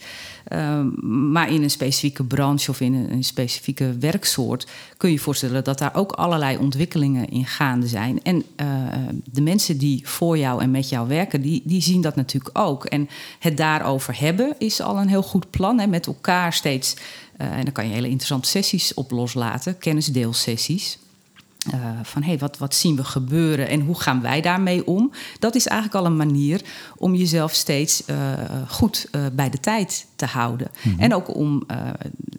Uh, 0.52 0.80
maar 1.02 1.52
in 1.52 1.62
een 1.62 1.70
specifieke 1.70 2.24
branche 2.24 2.70
of 2.70 2.80
in 2.80 2.94
een, 2.94 3.24
specifieke 3.24 3.98
werksoort 3.98 4.66
kun 4.96 5.10
je 5.10 5.18
voorstellen 5.18 5.64
dat 5.64 5.78
daar 5.78 5.94
ook 5.94 6.12
allerlei 6.12 6.56
ontwikkelingen 6.56 7.28
in 7.28 7.46
gaande 7.46 7.86
zijn. 7.86 8.22
En 8.22 8.36
uh, 8.36 8.66
de 9.24 9.40
mensen 9.40 9.78
die 9.78 10.08
voor 10.08 10.38
jou 10.38 10.62
en 10.62 10.70
met 10.70 10.88
jou 10.88 11.08
werken, 11.08 11.40
die, 11.40 11.62
die 11.64 11.82
zien 11.82 12.00
dat 12.00 12.16
natuurlijk 12.16 12.58
ook. 12.58 12.84
En 12.84 13.08
het 13.38 13.56
daarover 13.56 14.20
hebben 14.20 14.54
is 14.58 14.80
al 14.80 14.98
een 14.98 15.08
heel 15.08 15.22
goed 15.22 15.50
plan. 15.50 15.78
Hè, 15.78 15.86
met 15.86 16.06
elkaar 16.06 16.52
steeds. 16.52 16.96
en 17.36 17.64
dan 17.64 17.72
kan 17.72 17.86
je 17.88 17.94
hele 17.94 18.08
interessante 18.08 18.48
sessies 18.48 18.94
op 18.94 19.10
loslaten, 19.10 19.78
kennisdeelsessies. 19.78 20.98
Uh, 21.66 21.74
van 22.02 22.22
hé, 22.22 22.28
hey, 22.28 22.38
wat, 22.38 22.58
wat 22.58 22.74
zien 22.74 22.96
we 22.96 23.04
gebeuren 23.04 23.68
en 23.68 23.80
hoe 23.80 24.00
gaan 24.00 24.20
wij 24.20 24.40
daarmee 24.40 24.86
om? 24.86 25.12
Dat 25.38 25.54
is 25.54 25.66
eigenlijk 25.66 26.00
al 26.00 26.10
een 26.10 26.16
manier 26.16 26.60
om 26.96 27.14
jezelf 27.14 27.52
steeds 27.52 28.02
uh, 28.06 28.32
goed 28.68 29.06
uh, 29.12 29.26
bij 29.32 29.50
de 29.50 29.60
tijd 29.60 30.06
te 30.16 30.26
houden. 30.26 30.70
Mm 30.82 30.92
-hmm. 30.92 31.00
En 31.00 31.14
ook 31.14 31.34
om 31.34 31.66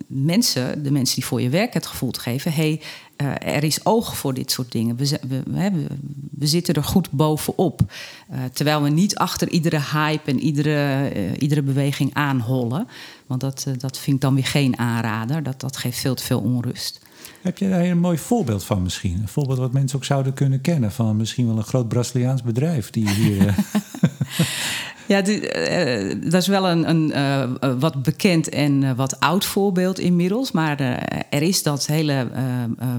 mensen, 0.07 0.83
de 0.83 0.91
mensen 0.91 1.15
die 1.15 1.25
voor 1.25 1.41
je 1.41 1.49
werk 1.49 1.73
het 1.73 1.85
gevoel 1.85 2.11
te 2.11 2.19
geven: 2.19 2.53
hé, 2.53 2.79
hey, 3.15 3.39
er 3.39 3.63
is 3.63 3.85
oog 3.85 4.17
voor 4.17 4.33
dit 4.33 4.51
soort 4.51 4.71
dingen. 4.71 4.95
We, 4.95 5.19
we, 5.27 5.43
we, 5.45 5.85
we 6.31 6.47
zitten 6.47 6.73
er 6.73 6.83
goed 6.83 7.11
bovenop. 7.11 7.81
terwijl 8.53 8.81
we 8.81 8.89
niet 8.89 9.15
achter 9.15 9.49
iedere 9.49 9.81
hype 9.91 10.31
en 10.31 10.39
iedere, 10.39 11.11
iedere 11.39 11.61
beweging 11.61 12.13
aanhollen. 12.13 12.87
Want 13.25 13.41
dat, 13.41 13.65
dat 13.77 13.97
vind 13.97 14.15
ik 14.15 14.21
dan 14.21 14.35
weer 14.35 14.45
geen 14.45 14.77
aanrader. 14.77 15.43
Dat, 15.43 15.59
dat 15.59 15.77
geeft 15.77 15.99
veel 15.99 16.15
te 16.15 16.23
veel 16.23 16.39
onrust. 16.39 16.99
Heb 17.45 17.57
je 17.57 17.69
daar 17.69 17.83
een 17.83 17.99
mooi 17.99 18.17
voorbeeld 18.17 18.63
van 18.63 18.81
misschien? 18.81 19.19
Een 19.21 19.27
voorbeeld 19.27 19.57
wat 19.59 19.73
mensen 19.73 19.97
ook 19.97 20.05
zouden 20.05 20.33
kunnen 20.33 20.61
kennen 20.61 20.91
van 20.91 21.17
misschien 21.17 21.47
wel 21.47 21.57
een 21.57 21.63
groot 21.63 21.87
Braziliaans 21.87 22.43
bedrijf 22.43 22.89
die 22.89 23.09
hier. 23.09 23.47
Eh, 23.47 23.57
ja, 25.23 25.27
uh, 25.27 26.15
dat 26.31 26.41
is 26.41 26.47
wel 26.47 26.69
een, 26.69 26.89
een 26.89 27.11
uh, 27.15 27.73
wat 27.79 28.03
bekend 28.03 28.49
en 28.49 28.95
wat 28.95 29.19
oud 29.19 29.45
voorbeeld 29.45 29.99
inmiddels. 29.99 30.51
Maar 30.51 30.79
er 31.29 31.41
is 31.41 31.63
dat 31.63 31.85
hele 31.85 32.27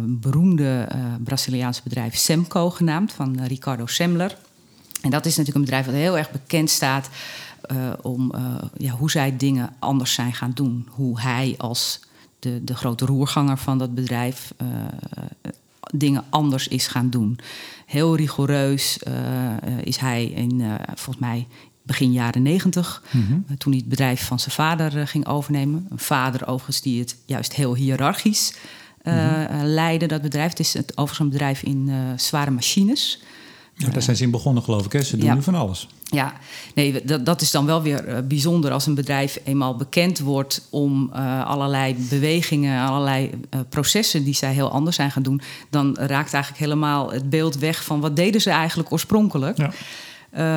beroemde 0.02 0.88
Braziliaanse 1.24 1.80
bedrijf 1.84 2.16
Semco 2.16 2.70
genaamd, 2.70 3.12
van 3.12 3.44
Ricardo 3.44 3.86
Semler. 3.86 4.36
En 5.02 5.10
dat 5.10 5.26
is 5.26 5.36
natuurlijk 5.36 5.56
een 5.56 5.64
bedrijf 5.64 5.86
wat 5.86 5.94
heel 5.94 6.18
erg 6.18 6.30
bekend 6.30 6.70
staat 6.70 7.08
om 8.02 8.32
ja, 8.76 8.92
hoe 8.92 9.10
zij 9.10 9.36
dingen 9.36 9.70
anders 9.78 10.14
zijn 10.14 10.32
gaan 10.32 10.52
doen. 10.54 10.88
Hoe 10.90 11.20
hij 11.20 11.54
als 11.58 12.00
de, 12.38 12.64
de 12.64 12.74
grote 12.74 13.04
roerganger 13.04 13.58
van 13.58 13.78
dat 13.78 13.94
bedrijf 13.94 14.54
uh, 14.62 14.68
dingen 15.94 16.24
anders 16.30 16.68
is 16.68 16.86
gaan 16.86 17.10
doen. 17.10 17.38
Heel 17.86 18.16
rigoureus 18.16 18.98
uh, 19.08 19.78
is 19.82 19.96
hij 19.96 20.24
in, 20.24 20.60
uh, 20.60 20.74
volgens 20.86 21.18
mij, 21.18 21.46
begin 21.82 22.12
jaren 22.12 22.42
negentig, 22.42 23.02
mm 23.10 23.26
-hmm. 23.26 23.58
toen 23.58 23.72
hij 23.72 23.80
het 23.80 23.90
bedrijf 23.90 24.26
van 24.26 24.38
zijn 24.38 24.54
vader 24.54 25.08
ging 25.08 25.26
overnemen. 25.26 25.86
Een 25.90 25.98
vader 25.98 26.46
overigens 26.46 26.80
die 26.80 27.00
het 27.00 27.16
juist 27.24 27.54
heel 27.54 27.74
hiërarchisch 27.74 28.54
mm 29.02 29.12
-hmm. 29.12 29.62
leidde, 29.62 30.06
dat 30.06 30.22
bedrijf. 30.22 30.50
Het 30.50 30.60
is 30.60 30.74
het, 30.74 30.90
overigens 30.90 31.18
een 31.18 31.30
bedrijf 31.30 31.62
in 31.62 31.90
zware 32.16 32.50
machines. 32.50 33.22
Ja, 33.78 33.88
daar 33.88 34.02
zijn 34.02 34.16
ze 34.16 34.22
in 34.22 34.30
begonnen, 34.30 34.62
geloof 34.62 34.84
ik. 34.84 34.92
Hè? 34.92 35.02
Ze 35.02 35.16
doen 35.16 35.26
ja. 35.26 35.34
nu 35.34 35.42
van 35.42 35.54
alles. 35.54 35.88
Ja, 36.02 36.32
nee, 36.74 37.04
dat, 37.04 37.26
dat 37.26 37.40
is 37.40 37.50
dan 37.50 37.66
wel 37.66 37.82
weer 37.82 38.08
uh, 38.08 38.18
bijzonder 38.24 38.72
als 38.72 38.86
een 38.86 38.94
bedrijf 38.94 39.38
eenmaal 39.44 39.76
bekend 39.76 40.18
wordt 40.18 40.66
om 40.70 41.10
uh, 41.14 41.46
allerlei 41.46 41.96
bewegingen, 42.08 42.86
allerlei 42.86 43.30
uh, 43.30 43.60
processen 43.68 44.24
die 44.24 44.34
zij 44.34 44.52
heel 44.52 44.70
anders 44.70 44.96
zijn 44.96 45.10
gaan 45.10 45.22
doen. 45.22 45.40
Dan 45.70 45.96
raakt 45.96 46.32
eigenlijk 46.32 46.64
helemaal 46.64 47.12
het 47.12 47.30
beeld 47.30 47.56
weg 47.58 47.84
van 47.84 48.00
wat 48.00 48.16
deden 48.16 48.40
ze 48.40 48.50
eigenlijk 48.50 48.92
oorspronkelijk. 48.92 49.56
Ja. 49.56 49.70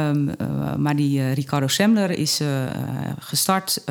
Um, 0.09 0.31
maar 0.77 0.95
die 0.95 1.31
Ricardo 1.31 1.67
Semler 1.67 2.09
is 2.09 2.41
gestart 3.19 3.83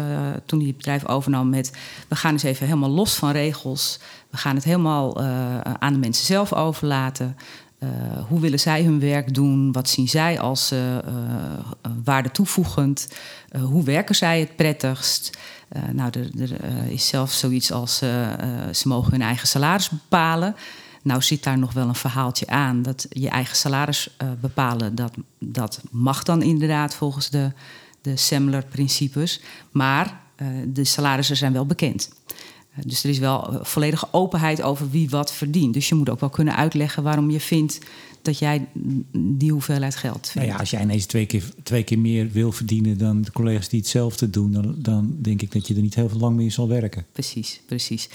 toen 0.47 0.59
hij 0.59 0.69
het 0.69 0.77
bedrijf 0.77 1.07
overnam 1.07 1.49
met... 1.49 1.73
we 2.09 2.17
gaan 2.17 2.33
eens 2.33 2.43
even 2.43 2.67
helemaal 2.67 2.91
los 2.91 3.15
van 3.15 3.31
regels. 3.31 3.99
We 4.31 4.37
gaan 4.37 4.55
het 4.55 4.65
helemaal 4.65 5.21
aan 5.79 5.93
de 5.93 5.99
mensen 5.99 6.27
zelf 6.27 6.53
overlaten. 6.53 7.37
Uh, 7.83 7.89
hoe 8.29 8.41
willen 8.41 8.61
zij 8.61 8.83
hun 8.83 9.01
werk 9.01 9.35
doen? 9.35 9.73
Wat 9.73 9.89
zien 9.89 10.09
zij 10.09 10.41
als 10.41 10.73
uh, 10.73 10.95
uh, 10.95 11.01
waarde 12.05 12.31
toevoegend? 12.31 13.09
hoe 13.61 13.85
werken 13.85 14.15
zij 14.15 14.41
het 14.41 14.57
prettigst? 14.57 15.39
nou, 15.93 16.11
er, 16.11 16.43
er 16.43 16.91
is 16.91 17.07
zelfs 17.07 17.39
zoiets 17.39 17.73
als 17.73 17.99
ze 18.73 18.83
mogen 18.85 19.13
hun 19.13 19.23
eigen 19.23 19.49
salaris 19.49 19.89
bepalen. 19.89 20.57
Nou 21.03 21.23
zit 21.23 21.43
daar 21.43 21.59
nog 21.59 21.73
wel 21.73 21.89
een 21.89 21.95
verhaaltje 21.95 22.47
aan. 22.47 22.83
Dat 22.83 23.07
je 23.11 23.29
eigen 23.29 23.57
salaris 23.57 24.17
bepalen, 24.41 24.95
dat, 24.95 25.13
dat 25.39 25.81
mag 25.91 26.23
dan 26.23 26.43
inderdaad 26.43 26.95
volgens 26.95 27.31
de, 27.31 27.53
de 28.01 28.17
Semler-principes. 28.17 29.41
Maar 29.71 30.21
de 30.67 30.85
salarissen 30.85 31.37
zijn 31.37 31.53
wel 31.53 31.67
bekend. 31.67 32.11
Dus 32.87 33.05
er 33.05 33.11
is 33.11 33.19
wel 33.19 33.49
eh, 33.53 33.65
volledige 33.65 34.09
openheid 34.11 34.63
over 34.63 34.91
wie 34.91 35.09
wat 35.11 35.33
verdient. 35.33 35.75
Dus 35.75 35.89
je 35.89 35.95
moet 35.95 36.11
ook 36.11 36.21
wel 36.21 36.29
kunnen 36.29 36.57
uitleggen 36.57 37.03
waarom 37.03 37.31
je 37.31 37.41
vindt 37.41 37.79
dat 38.23 38.39
jij 38.39 38.67
die 39.13 39.53
hoeveelheid 39.53 39.97
geld 39.97 40.29
vindt. 40.29 40.35
Nou 40.35 40.47
ja, 40.49 40.57
als 40.57 40.71
jij 40.71 40.83
ineens 40.83 41.07
twee 41.07 41.27
keer, 41.27 41.43
twee 41.63 41.83
keer 41.83 41.99
meer 41.99 42.31
wil 42.31 42.53
verdienen 42.53 42.99
dan 42.99 43.23
de 43.23 43.33
collega's 43.33 43.69
die 43.69 43.81
hetzelfde 43.81 44.31
doen, 44.31 44.53
dan, 44.53 44.75
dan 44.79 45.17
denk 45.23 45.43
ik 45.43 45.53
dat 45.53 45.67
je 45.69 45.75
er 45.75 45.81
niet 45.81 45.95
heel 45.95 46.09
veel 46.09 46.19
lang 46.19 46.37
meer 46.37 46.51
zal 46.51 46.69
werken. 46.69 47.07
Precies, 47.13 47.61
precies. 47.67 48.09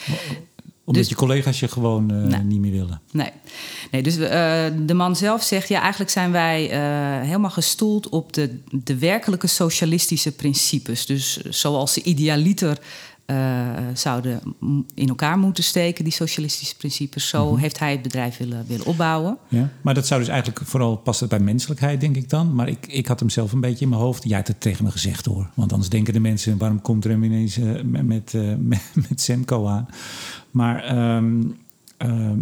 Omdat 0.85 1.01
Dus- 1.01 1.11
je 1.11 1.17
collega's 1.17 1.59
je 1.59 1.67
gewoon 1.67 2.11
eh, 2.11 2.23
Nee. 2.23 2.39
niet 2.39 2.59
meer 2.59 2.71
willen. 2.71 3.01
Nee, 3.11 3.29
nee 3.91 4.03
dus 4.03 4.17
eh, 4.17 4.65
de 4.85 4.93
man 4.93 5.15
zelf 5.15 5.43
zegt... 5.43 5.67
ja, 5.67 5.81
eigenlijk 5.81 6.11
zijn 6.11 6.31
wij 6.31 6.61
helemaal 7.25 7.49
gestoeld 7.49 8.09
op 8.09 8.33
de, 8.33 8.59
de 8.71 8.97
werkelijke 8.97 9.47
socialistische 9.47 10.31
principes. 10.31 11.05
Dus 11.05 11.37
zoals 11.37 11.93
ze 11.93 12.03
idealiter 12.03 12.79
eh, 13.25 13.77
zouden 13.93 14.41
in 14.93 15.07
elkaar 15.07 15.37
moeten 15.37 15.63
steken... 15.63 16.03
die 16.03 16.13
socialistische 16.13 16.75
principes, 16.75 17.27
zo 17.27 17.55
heeft 17.55 17.79
hij 17.79 17.91
het 17.91 18.01
bedrijf 18.01 18.37
willen, 18.37 18.65
willen 18.67 18.85
opbouwen. 18.85 19.37
Ja? 19.47 19.69
Maar 19.81 19.93
dat 19.93 20.07
zou 20.07 20.19
dus 20.19 20.29
eigenlijk 20.29 20.65
vooral 20.65 20.95
passen 20.95 21.29
bij 21.29 21.39
menselijkheid, 21.39 22.01
denk 22.01 22.15
ik 22.15 22.29
dan. 22.29 22.55
Maar 22.55 22.67
ik, 22.67 22.87
ik 22.87 23.07
had 23.07 23.19
hem 23.19 23.29
zelf 23.29 23.51
een 23.51 23.59
beetje 23.59 23.83
in 23.83 23.89
mijn 23.89 24.01
hoofd. 24.01 24.23
Jij 24.23 24.35
hebt 24.35 24.47
het 24.47 24.61
tegen 24.61 24.83
me 24.83 24.91
gezegd 24.91 25.25
hoor. 25.25 25.49
Want 25.53 25.71
anders 25.71 25.89
denken 25.89 26.13
de 26.13 26.19
mensen, 26.19 26.57
waarom 26.57 26.81
komt 26.81 27.05
er 27.05 27.11
hem 27.11 27.23
ineens 27.23 27.57
eh, 27.57 27.81
met, 27.83 28.05
met, 28.05 28.33
eh, 28.33 28.55
met, 28.73 28.91
met 29.09 29.21
Semco 29.21 29.67
aan? 29.67 29.87
Maar 30.51 30.83
ehm, 30.83 31.41
ehm, 31.97 32.39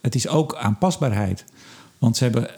het 0.00 0.14
is 0.14 0.28
ook 0.28 0.54
aanpasbaarheid. 0.54 1.44
Want 1.98 2.16
ze 2.16 2.24
hebben 2.24 2.50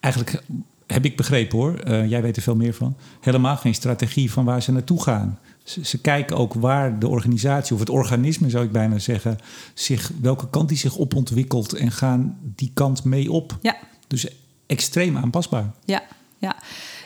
eigenlijk, 0.00 0.42
heb 0.86 1.04
ik 1.04 1.16
begrepen 1.16 1.58
hoor, 1.58 1.74
eh, 1.78 2.08
jij 2.10 2.22
weet 2.22 2.36
er 2.36 2.42
veel 2.42 2.56
meer 2.56 2.74
van, 2.74 2.96
helemaal 3.20 3.56
geen 3.56 3.74
strategie 3.74 4.32
van 4.32 4.44
waar 4.44 4.62
ze 4.62 4.72
naartoe 4.72 5.02
gaan. 5.02 5.38
Ze, 5.64 5.84
ze 5.84 5.98
kijken 6.00 6.36
ook 6.36 6.54
waar 6.54 6.98
de 6.98 7.08
organisatie 7.08 7.74
of 7.74 7.80
het 7.80 7.90
organisme, 7.90 8.50
zou 8.50 8.64
ik 8.64 8.72
bijna 8.72 8.98
zeggen, 8.98 9.38
zich, 9.74 10.10
welke 10.20 10.50
kant 10.50 10.68
die 10.68 10.78
zich 10.78 10.98
opontwikkelt 10.98 11.72
en 11.72 11.90
gaan 11.92 12.38
die 12.42 12.70
kant 12.74 13.04
mee 13.04 13.32
op. 13.32 13.58
Ja, 13.62 13.76
Dus 14.06 14.26
extreem 14.66 15.16
aanpasbaar. 15.16 15.70
ja, 15.84 16.02
ja. 16.38 16.56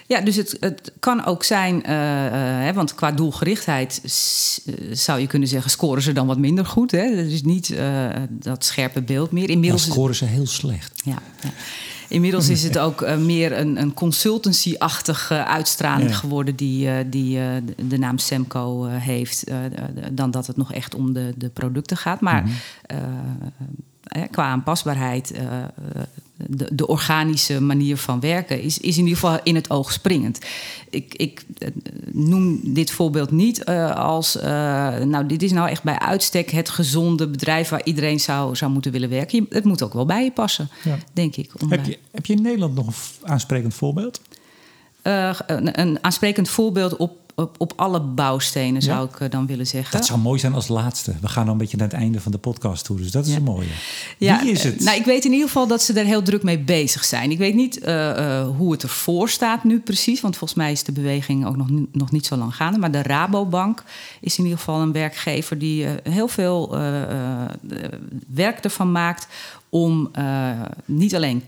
Ja, 0.08 0.20
dus 0.20 0.36
het, 0.36 0.56
het 0.60 0.92
kan 1.00 1.24
ook 1.24 1.44
zijn, 1.44 1.82
eh, 1.84 2.26
eh, 2.26 2.32
hè, 2.64 2.72
want 2.72 2.94
qua 2.94 3.12
doelgerichtheid 3.12 4.00
s- 4.04 4.60
zou 4.90 5.20
je 5.20 5.26
kunnen 5.26 5.48
zeggen, 5.48 5.70
scoren 5.70 6.02
ze 6.02 6.12
dan 6.12 6.26
wat 6.26 6.38
minder 6.38 6.66
goed. 6.66 6.90
Hè? 6.90 7.14
Dus 7.28 7.42
niet 7.42 7.70
eh, 7.70 8.08
dat 8.30 8.64
scherpe 8.64 9.02
beeld 9.02 9.30
meer. 9.30 9.42
Dan 9.46 9.54
Inmiddels 9.54 9.86
is- 9.86 9.92
scoren 9.92 10.14
ze 10.14 10.24
heel 10.24 10.46
slecht. 10.46 11.02
Ja, 11.04 11.18
ja. 11.42 11.50
Inmiddels 12.08 12.48
is 12.48 12.62
het 12.68 12.78
ook 12.78 13.02
eh, 13.02 13.16
meer 13.16 13.58
een, 13.58 13.80
een 13.80 13.94
consultancy-achtige 13.94 15.44
uitstraling 15.44 16.10
Ja. 16.10 16.16
geworden 16.16 16.56
die, 16.56 16.88
eh, 16.88 17.04
die 17.06 17.38
eh, 17.40 17.46
de- 17.88 17.98
naam 17.98 18.18
Semco 18.18 18.86
eh, 18.86 18.96
heeft, 18.96 19.44
eh, 19.44 19.64
eh, 19.64 19.72
dan 20.12 20.30
dat 20.30 20.46
het 20.46 20.56
nog 20.56 20.72
echt 20.72 20.94
om 20.94 21.12
de, 21.12 21.32
de 21.36 21.48
producten 21.48 21.96
gaat. 21.96 22.20
Maar 22.20 22.44
eh, 22.82 22.98
eh, 24.02 24.22
qua 24.30 24.44
aanpasbaarheid, 24.44 25.30
eh, 25.30 25.42
eh, 25.62 25.68
de, 26.36 26.68
de 26.72 26.86
organische 26.86 27.60
manier 27.60 27.96
van 27.96 28.20
werken 28.20 28.62
is, 28.62 28.78
is 28.78 28.96
in 28.98 29.02
ieder 29.04 29.18
geval 29.18 29.38
in 29.42 29.54
het 29.54 29.70
oog 29.70 29.92
springend. 29.92 30.38
Ik, 30.90 31.14
ik 31.14 31.44
eh, 31.58 31.68
noem 32.12 32.60
dit 32.62 32.90
voorbeeld 32.90 33.30
niet 33.30 33.64
eh, 33.64 33.94
als, 33.96 34.36
eh, 34.36 34.44
nou, 34.98 35.26
dit 35.26 35.42
is 35.42 35.52
nou 35.52 35.68
echt 35.68 35.82
bij 35.82 35.98
uitstek 35.98 36.50
het 36.50 36.68
gezonde 36.68 37.28
bedrijf 37.28 37.68
waar 37.68 37.84
iedereen 37.84 38.20
zou, 38.20 38.56
zou 38.56 38.70
moeten 38.72 38.92
willen 38.92 39.08
werken. 39.08 39.38
Je- 39.38 39.54
Het 39.56 39.64
moet 39.64 39.82
ook 39.82 39.92
wel 39.94 40.06
bij 40.06 40.24
je 40.24 40.30
passen, 40.32 40.68
Ja. 40.84 40.98
denk 41.12 41.36
ik. 41.36 41.50
Heb 41.68 41.84
je, 41.84 41.98
heb 42.10 42.26
je 42.26 42.32
in 42.34 42.42
Nederland 42.42 42.74
nog 42.74 42.86
een 42.86 43.28
aansprekend 43.28 43.74
voorbeeld? 43.74 44.20
een, 45.02 45.80
een 45.80 45.98
aansprekend 46.04 46.48
voorbeeld 46.48 46.96
op, 46.96 47.25
op, 47.36 47.54
op 47.58 47.72
alle 47.76 48.00
bouwstenen, 48.00 48.82
zou 48.82 49.08
ik 49.08 49.20
eh, 49.20 49.30
dan 49.30 49.46
willen 49.46 49.66
zeggen. 49.66 49.96
Dat 49.98 50.06
zou 50.06 50.18
mooi 50.20 50.38
zijn 50.38 50.54
als 50.54 50.68
laatste. 50.68 51.14
We 51.20 51.28
gaan 51.28 51.42
dan 51.44 51.52
een 51.52 51.58
beetje 51.58 51.76
naar 51.76 51.88
het 51.88 51.96
einde 51.96 52.20
van 52.20 52.32
de 52.32 52.38
podcast 52.38 52.84
toe. 52.84 52.96
Dus 52.96 53.10
dat 53.10 53.24
is 53.26 53.30
Ja. 53.30 53.36
een 53.36 53.42
mooie. 53.42 53.66
Ja, 54.18 54.40
Wie 54.42 54.50
is 54.50 54.64
eh, 54.64 54.70
het? 54.72 54.80
Nou, 54.80 54.96
ik 54.98 55.04
weet 55.04 55.24
in 55.24 55.30
ieder 55.32 55.46
geval 55.46 55.66
dat 55.66 55.82
ze 55.82 55.92
er 55.92 56.04
heel 56.04 56.22
druk 56.22 56.42
mee 56.42 56.58
bezig 56.58 57.04
zijn. 57.04 57.30
Ik 57.30 57.38
weet 57.38 57.54
niet 57.54 57.78
eh, 57.78 58.46
hoe 58.56 58.72
het 58.72 58.82
ervoor 58.82 59.28
staat 59.28 59.64
nu 59.64 59.78
precies. 59.80 60.20
Want 60.20 60.36
volgens 60.36 60.58
mij 60.58 60.72
is 60.72 60.82
de 60.84 60.92
beweging 60.92 61.46
ook 61.46 61.56
nog, 61.56 61.68
nog 61.92 62.10
niet 62.10 62.26
zo 62.26 62.36
lang 62.36 62.54
gaande. 62.56 62.78
Maar 62.78 62.90
de 62.90 63.02
Rabobank 63.02 63.82
is 64.20 64.38
in 64.38 64.44
ieder 64.44 64.58
geval 64.58 64.80
een 64.80 64.92
werkgever 64.92 65.58
die 65.58 65.86
heel 66.02 66.28
veel 66.28 66.70
werk 68.28 68.58
ervan 68.64 68.92
maakt 68.92 69.26
om 69.68 70.10
niet 70.84 71.14
alleen 71.14 71.42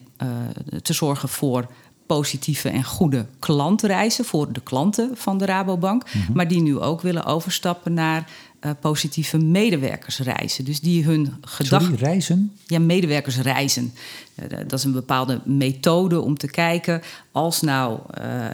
te 0.82 0.92
zorgen 0.92 1.28
voor 1.28 1.66
positieve 2.08 2.68
en 2.68 2.84
goede 2.84 3.26
klantreizen 3.38 4.24
voor 4.24 4.52
de 4.52 4.60
klanten 4.60 5.10
van 5.14 5.38
de 5.38 5.44
Rabobank, 5.44 6.04
maar 6.32 6.48
die 6.48 6.62
nu 6.62 6.78
ook 6.78 7.00
willen 7.00 7.24
overstappen 7.24 7.94
naar 7.94 8.30
eh, 8.60 8.70
positieve 8.80 9.38
medewerkersreizen. 9.38 10.64
Dus 10.64 10.80
die 10.80 11.04
hun 11.04 11.34
gedachten. 11.40 11.96
Reizen? 11.96 12.52
Ja, 12.66 12.78
medewerkersreizen. 12.78 13.92
Eh, 14.34 14.58
Dat 14.66 14.78
is 14.78 14.84
een 14.84 14.92
bepaalde 14.92 15.40
methode 15.44 16.20
om 16.20 16.36
te 16.36 16.50
kijken... 16.50 17.02
als 17.32 17.60
nou 17.60 17.98
eh, 18.10 18.46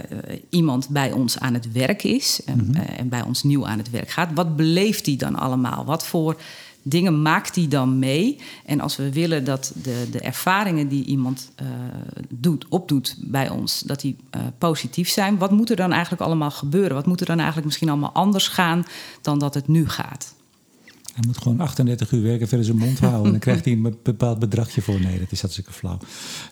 iemand 0.51 0.88
bij 0.88 1.12
ons 1.12 1.38
aan 1.38 1.55
het 1.55 1.73
werk 1.73 2.03
is... 2.03 2.40
En, 2.45 2.75
eh, 2.75 2.99
en 2.99 3.09
bij 3.09 3.23
ons 3.23 3.43
nieuw 3.43 3.67
aan 3.67 3.79
het 3.79 3.90
werk 3.90 4.11
gaat... 4.11 4.29
wat 4.35 4.57
beleeft 4.57 5.07
hij 5.07 5.17
dan 5.17 5.37
allemaal? 5.37 5.85
Wat 5.85 6.07
voor 6.07 6.40
dingen 6.85 7.23
maakt 7.23 7.55
hij 7.55 7.68
dan 7.68 7.99
mee? 7.99 8.38
En 8.64 8.81
als 8.81 8.97
we 8.97 9.12
willen 9.12 9.44
dat 9.44 9.73
de, 9.83 10.09
de 10.11 10.20
ervaringen 10.20 10.88
die 10.88 11.05
iemand 11.05 11.53
eh, 11.57 11.66
doet, 12.29 12.68
opdoet 12.68 13.16
bij 13.18 13.49
ons... 13.49 13.81
dat 13.81 14.01
die 14.01 14.16
eh, 14.31 14.40
positief 14.59 15.09
zijn... 15.09 15.38
wat 15.38 15.51
moet 15.51 15.70
er 15.70 15.77
dan 15.77 15.92
eigenlijk 15.92 16.23
allemaal 16.23 16.51
gebeuren? 16.51 16.94
Wat 16.94 17.07
moet 17.07 17.20
er 17.20 17.27
dan 17.27 17.37
eigenlijk 17.37 17.66
misschien 17.66 17.88
allemaal 17.88 18.12
anders 18.12 18.49
gaan... 18.49 18.85
dan 19.20 19.38
dat 19.38 19.55
het 19.55 19.68
nu 19.68 19.88
gaat? 19.88 20.35
Hij 21.14 21.25
moet 21.27 21.38
gewoon 21.38 21.61
38 21.61 22.12
uur 22.12 22.23
werken, 22.23 22.49
verder 22.49 22.66
zijn 22.66 22.79
mond 22.79 22.99
houden. 22.99 23.25
En 23.25 23.31
dan 23.31 23.40
krijgt 23.40 23.64
hij 23.64 23.75
een 23.75 23.97
bepaald 24.03 24.38
bedragje 24.38 24.83
voor. 24.83 25.01
Nee, 25.01 25.18
dat 25.18 25.33
is 25.33 25.40
hartstikke 25.40 25.73
flauw. 25.73 25.99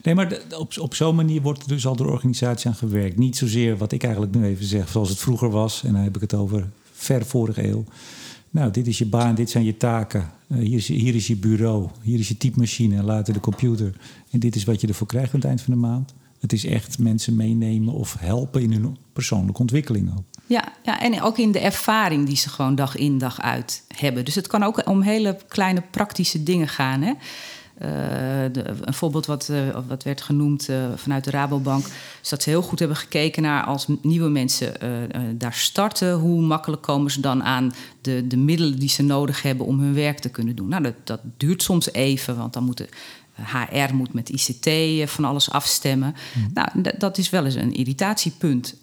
Nee, 0.03 0.15
maar 0.15 0.39
op, 0.59 0.79
op 0.79 0.95
zo'n 0.95 1.15
manier 1.15 1.43
wordt 1.43 1.63
er 1.63 1.69
dus 1.69 1.87
al 1.87 1.97
door 1.97 2.07
de 2.07 2.13
organisatie 2.13 2.71
aan 2.71 2.77
gewerkt. 2.77 3.19
Niet 3.19 3.37
zozeer 3.37 3.77
wat 3.77 3.93
ik 3.93 4.03
eigenlijk 4.03 4.35
nu 4.35 4.45
even 4.45 4.65
zeg, 4.65 4.89
zoals 4.89 5.09
het 5.09 5.19
vroeger 5.19 5.51
was. 5.51 5.85
En 5.85 5.93
dan 5.93 6.03
heb 6.03 6.15
ik 6.15 6.21
het 6.21 6.35
over 6.35 6.71
ver 6.93 7.27
vorige 7.27 7.69
eeuw. 7.69 7.85
Nou, 8.53 8.71
dit 8.71 8.87
is 8.87 8.99
je 8.99 9.07
baan, 9.07 9.35
dit 9.35 9.51
zijn 9.51 9.65
je 9.65 9.77
taken. 9.77 10.31
Eh, 10.49 10.59
hier, 10.59 10.77
is 10.77 10.89
hier 10.89 11.15
is 11.15 11.27
je 11.27 11.37
bureau, 11.37 11.89
hier 12.03 12.19
is 12.19 12.29
je 12.29 12.37
typemachine 12.37 12.97
en 12.97 13.05
later 13.05 13.35
de 13.35 13.41
computer. 13.41 13.93
En 14.31 14.41
dit 14.41 14.57
is 14.57 14.65
wat 14.65 14.81
je 14.81 14.87
ervoor 14.87 15.07
krijgt 15.07 15.35
aan 15.35 15.41
het 15.41 15.49
eind 15.49 15.61
van 15.61 15.75
de 15.75 15.81
maand. 15.81 16.15
Het 16.41 16.53
is 16.53 16.65
echt 16.65 16.99
mensen 16.99 17.37
meenemen 17.37 17.95
of 17.95 18.17
helpen 18.19 18.63
in 18.63 18.73
hun 18.73 18.97
persoonlijke 19.13 19.61
ontwikkeling 19.61 20.11
ook. 20.19 20.25
Ja, 20.47 20.73
ja, 20.83 21.01
en 21.01 21.23
ook 21.23 21.39
in 21.39 21.53
de 21.53 21.59
ervaring 21.59 22.27
die 22.27 22.37
ze 22.37 22.49
gewoon 22.49 22.75
dag 22.75 22.97
in 22.97 23.19
dag 23.19 23.41
uit 23.41 23.85
hebben. 23.89 24.25
Dus 24.25 24.35
het 24.35 24.47
kan 24.47 24.63
ook 24.63 24.89
om 24.89 25.03
hele 25.03 25.39
kleine 25.49 25.83
praktische 25.91 26.43
dingen 26.43 26.69
gaan. 26.69 27.03
Hè? 27.03 27.13
Eh, 27.83 27.89
de- 28.53 28.65
een 28.81 28.95
voorbeeld 28.95 29.27
wat, 29.27 29.49
eh, 29.49 29.59
wat 29.89 30.03
werd 30.03 30.21
genoemd 30.23 30.69
eh, 30.69 30.85
vanuit 30.97 31.25
de 31.25 31.31
Rabobank... 31.31 31.85
is 32.23 32.29
dat 32.29 32.43
ze 32.43 32.51
heel 32.51 32.63
goed 32.63 32.79
hebben 32.79 32.97
gekeken 32.97 33.43
naar 33.43 33.65
als 33.65 33.87
nieuwe 34.03 34.29
mensen 34.29 34.75
daar 35.39 35.53
starten... 35.55 36.13
hoe 36.13 36.41
makkelijk 36.43 36.83
komen 36.83 37.11
ze 37.11 37.21
dan 37.21 37.43
aan 37.45 37.73
de, 38.01 38.27
de 38.27 38.37
middelen 38.37 38.79
die 38.79 38.89
ze 38.89 39.03
nodig 39.03 39.43
hebben 39.43 39.67
om 39.67 39.81
hun 39.81 39.95
werk 39.95 40.19
te 40.19 40.29
kunnen 40.29 40.57
doen. 40.57 40.69
Nou, 40.69 40.83
dat, 40.83 40.95
dat 41.05 41.21
duurt 41.37 41.63
soms 41.63 41.93
even, 41.93 42.37
want 42.37 42.53
dan 42.53 42.65
moeten... 42.65 42.87
HR 43.35 43.95
moet 43.95 44.13
met 44.13 44.29
ICT 44.29 44.69
van 45.11 45.25
alles 45.25 45.51
afstemmen. 45.51 46.15
Nou, 46.55 46.69
d- 46.83 47.01
dat 47.01 47.19
is 47.19 47.31
wel 47.31 47.45
eens 47.45 47.55
een 47.55 47.75
irritatiepunt 47.75 48.77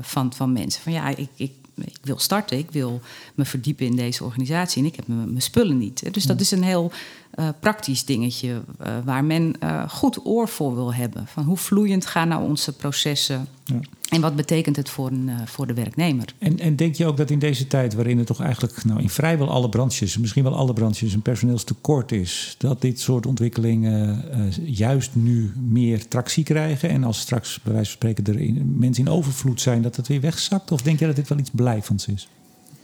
van, 0.00 0.32
van 0.32 0.52
mensen. 0.52 0.82
Van 0.82 0.92
ja, 0.92 1.08
ik, 1.08 1.28
ik, 1.34 1.52
ik 1.76 1.96
wil 2.02 2.18
starten, 2.18 2.58
ik 2.58 2.70
wil 2.70 3.00
me 3.34 3.44
verdiepen 3.44 3.86
in 3.86 3.96
deze 3.96 4.24
organisatie 4.24 4.82
en 4.82 4.88
ik 4.88 4.96
heb 4.96 5.06
mijn 5.08 5.28
mijn 5.30 5.42
spullen 5.42 5.78
niet. 5.78 6.12
Dus 6.14 6.24
dat 6.24 6.40
is 6.40 6.50
een 6.50 6.62
heel 6.62 6.92
eh, 7.34 7.48
praktisch 7.60 8.04
dingetje 8.04 8.62
eh, 8.78 8.96
waar 9.04 9.24
men 9.24 9.54
eh, 9.60 9.88
goed 9.88 10.26
oor 10.26 10.48
voor 10.48 10.74
wil 10.74 10.94
hebben. 10.94 11.26
Van 11.26 11.44
hoe 11.44 11.56
vloeiend 11.56 12.06
gaan 12.06 12.28
nou 12.28 12.48
onze 12.48 12.72
processen 12.72 13.46
Ja. 13.64 13.80
en 14.08 14.20
wat 14.20 14.36
betekent 14.36 14.76
het 14.76 14.88
voor, 14.88 15.10
een, 15.10 15.30
voor 15.44 15.66
de 15.66 15.74
werknemer? 15.74 16.34
En, 16.38 16.58
en 16.58 16.76
denk 16.76 16.94
je 16.94 17.06
ook 17.06 17.16
dat 17.16 17.30
in 17.30 17.38
deze 17.38 17.66
tijd, 17.66 17.94
waarin 17.94 18.18
er 18.18 18.24
toch 18.24 18.40
eigenlijk 18.40 18.84
nou, 18.84 19.00
in 19.00 19.08
vrijwel 19.08 19.50
alle 19.50 19.68
branches, 19.68 20.18
misschien 20.18 20.42
wel 20.42 20.56
alle 20.56 20.72
branches, 20.72 21.12
een 21.12 21.22
personeelstekort 21.22 22.12
is, 22.12 22.54
dat 22.58 22.80
dit 22.80 23.00
soort 23.00 23.26
ontwikkelingen 23.26 24.24
juist 24.64 25.10
nu 25.14 25.52
meer 25.56 26.08
tractie 26.08 26.44
krijgen? 26.44 26.88
En 26.88 27.04
als 27.04 27.18
straks, 27.18 27.60
bij 27.62 27.72
wijze 27.72 27.90
van 27.90 27.98
spreken, 27.98 28.34
er 28.34 28.40
in, 28.40 28.76
mensen 28.78 29.04
in 29.04 29.12
overvloed 29.12 29.60
zijn, 29.60 29.82
dat 29.82 29.96
het 29.96 30.08
weer 30.08 30.20
wegzakt? 30.20 30.72
Of 30.72 30.82
denk 30.82 30.98
je 30.98 31.06
dat 31.06 31.16
dit 31.16 31.28
wel 31.28 31.38
iets 31.38 31.50
blijvends 31.52 32.06
is? 32.06 32.28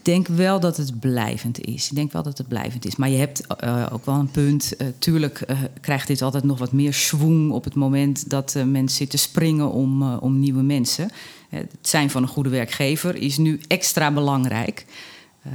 Denk 0.02 0.26
wel 0.26 0.60
dat 0.60 0.76
het 0.76 1.00
blijvend 1.00 1.60
is. 1.60 1.88
Ik 1.88 1.94
denk 1.94 2.12
wel 2.12 2.22
dat 2.22 2.38
het 2.38 2.48
blijvend 2.48 2.86
is. 2.86 2.96
Maar 2.96 3.08
je 3.08 3.18
hebt 3.18 3.46
eh, 3.46 3.86
ook 3.92 4.04
wel 4.04 4.14
een 4.14 4.30
punt. 4.30 4.76
Eh, 4.76 4.86
tuurlijk 4.98 5.40
eh, 5.40 5.58
krijgt 5.80 6.06
dit 6.06 6.22
altijd 6.22 6.44
nog 6.44 6.58
wat 6.58 6.72
meer 6.72 6.94
schwung 6.94 7.50
op 7.50 7.64
het 7.64 7.74
moment 7.74 8.30
dat 8.30 8.54
mensen 8.66 8.96
zitten 8.96 9.18
springen 9.18 9.70
om, 9.70 10.02
om 10.02 10.38
nieuwe 10.38 10.62
mensen. 10.62 11.10
Het 11.48 11.74
zijn 11.80 12.10
van 12.10 12.22
een 12.22 12.28
goede 12.28 12.48
werkgever 12.48 13.16
is 13.16 13.36
nu 13.36 13.60
extra 13.66 14.12
belangrijk. 14.12 14.86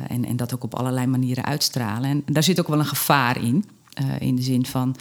En, 0.08 0.26
en 0.26 0.36
dat 0.36 0.54
ook 0.54 0.64
op 0.64 0.76
allerlei 0.76 1.08
manieren 1.08 1.46
uitstralen. 1.46 2.10
En 2.10 2.24
daar 2.26 2.44
zit 2.44 2.60
ook 2.60 2.68
wel 2.68 2.80
een 2.80 2.86
gevaar 2.86 3.44
in. 3.44 3.66
In 4.20 4.36
de 4.36 4.42
zin 4.42 4.66
van. 4.66 4.96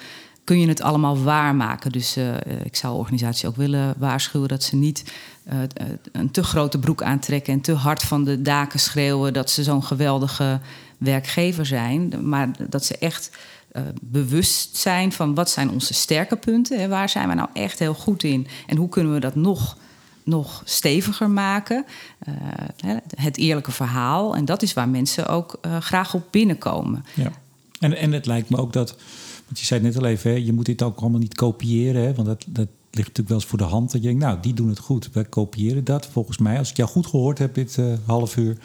Kun 0.44 0.61
je 0.61 0.68
het 0.68 0.83
allemaal 0.83 1.22
waarmaken? 1.22 1.92
Dus 1.92 2.16
eh, 2.16 2.37
ik 2.64 2.76
zou 2.76 2.96
organisaties 2.96 3.44
ook 3.44 3.57
willen 3.57 3.94
waarschuwen 3.98 4.48
dat 4.48 4.62
ze 4.62 4.76
niet 4.76 5.12
eh, 5.44 5.62
eh, 5.62 5.68
een 6.12 6.30
te 6.30 6.42
grote 6.42 6.78
broek 6.78 7.02
aantrekken 7.02 7.52
en 7.52 7.61
te 7.61 7.72
hard 7.72 8.02
van 8.02 8.24
de 8.24 8.42
daken 8.42 8.80
schreeuwen 8.80 9.33
dat 9.33 9.50
ze 9.50 9.62
zo'n 9.62 9.85
geweldige 9.85 10.61
werkgever 10.98 11.66
zijn. 11.66 12.28
Maar 12.28 12.50
dat 12.68 12.85
ze 12.85 12.98
echt 12.98 13.30
eh, 13.74 13.83
bewust 14.00 14.76
zijn 14.76 15.12
van 15.12 15.35
wat 15.35 15.50
zijn 15.50 15.70
onze 15.70 15.94
sterke 15.94 16.37
punten 16.37 16.78
en 16.78 16.88
waar 16.88 17.09
zijn 17.09 17.28
we 17.28 17.35
nou 17.35 17.48
echt 17.52 17.78
heel 17.78 17.94
goed 17.94 18.22
in 18.22 18.46
en 18.66 18.76
hoe 18.76 18.88
kunnen 18.88 19.12
we 19.12 19.20
dat 19.20 19.35
nog, 19.35 19.76
nog 20.24 20.62
steviger 20.64 21.30
maken. 21.30 21.85
Eh, 22.18 22.96
het 23.16 23.37
eerlijke 23.37 23.70
verhaal 23.70 24.37
en 24.37 24.44
dat 24.44 24.62
is 24.62 24.72
waar 24.72 24.88
mensen 24.88 25.26
ook 25.26 25.59
eh, 25.61 25.76
graag 25.76 26.14
op 26.14 26.26
binnenkomen. 26.30 27.04
Ja. 27.14 27.30
En, 27.80 27.96
en 27.96 28.12
het 28.12 28.26
lijkt 28.26 28.50
me 28.50 28.57
ook 28.57 28.72
dat, 28.72 28.96
want 29.44 29.59
je 29.59 29.64
zei 29.64 29.80
net 29.80 29.96
al 29.96 30.04
even, 30.04 30.30
hè, 30.30 30.37
je 30.37 30.52
moet 30.52 30.66
dit 30.66 30.83
ook 30.83 31.00
allemaal 31.00 31.20
niet 31.20 31.35
kopiëren, 31.35 32.02
hè, 32.02 32.14
want 32.14 32.26
dat, 32.26 32.44
dat 32.48 32.68
ligt 32.90 33.09
natuurlijk 33.09 33.28
wel 33.28 33.38
eens 33.38 33.46
voor 33.46 33.59
de 33.59 33.64
hand. 33.64 33.92
Dat 33.92 34.02
je 34.02 34.09
denkt, 34.09 34.22
nou, 34.22 34.40
die 34.40 34.54
doen 34.54 34.68
het 34.68 34.78
goed, 34.78 35.11
wij 35.12 35.24
kopiëren 35.24 35.85
dat. 35.85 36.07
Volgens 36.07 36.38
mij, 36.38 36.59
als 36.59 36.70
ik 36.70 36.76
jou 36.76 36.90
goed 36.90 37.07
gehoord 37.07 37.38
heb 37.38 37.54
dit 37.54 37.76
uh, 37.76 37.94
half 38.04 38.37
uur, 38.37 38.59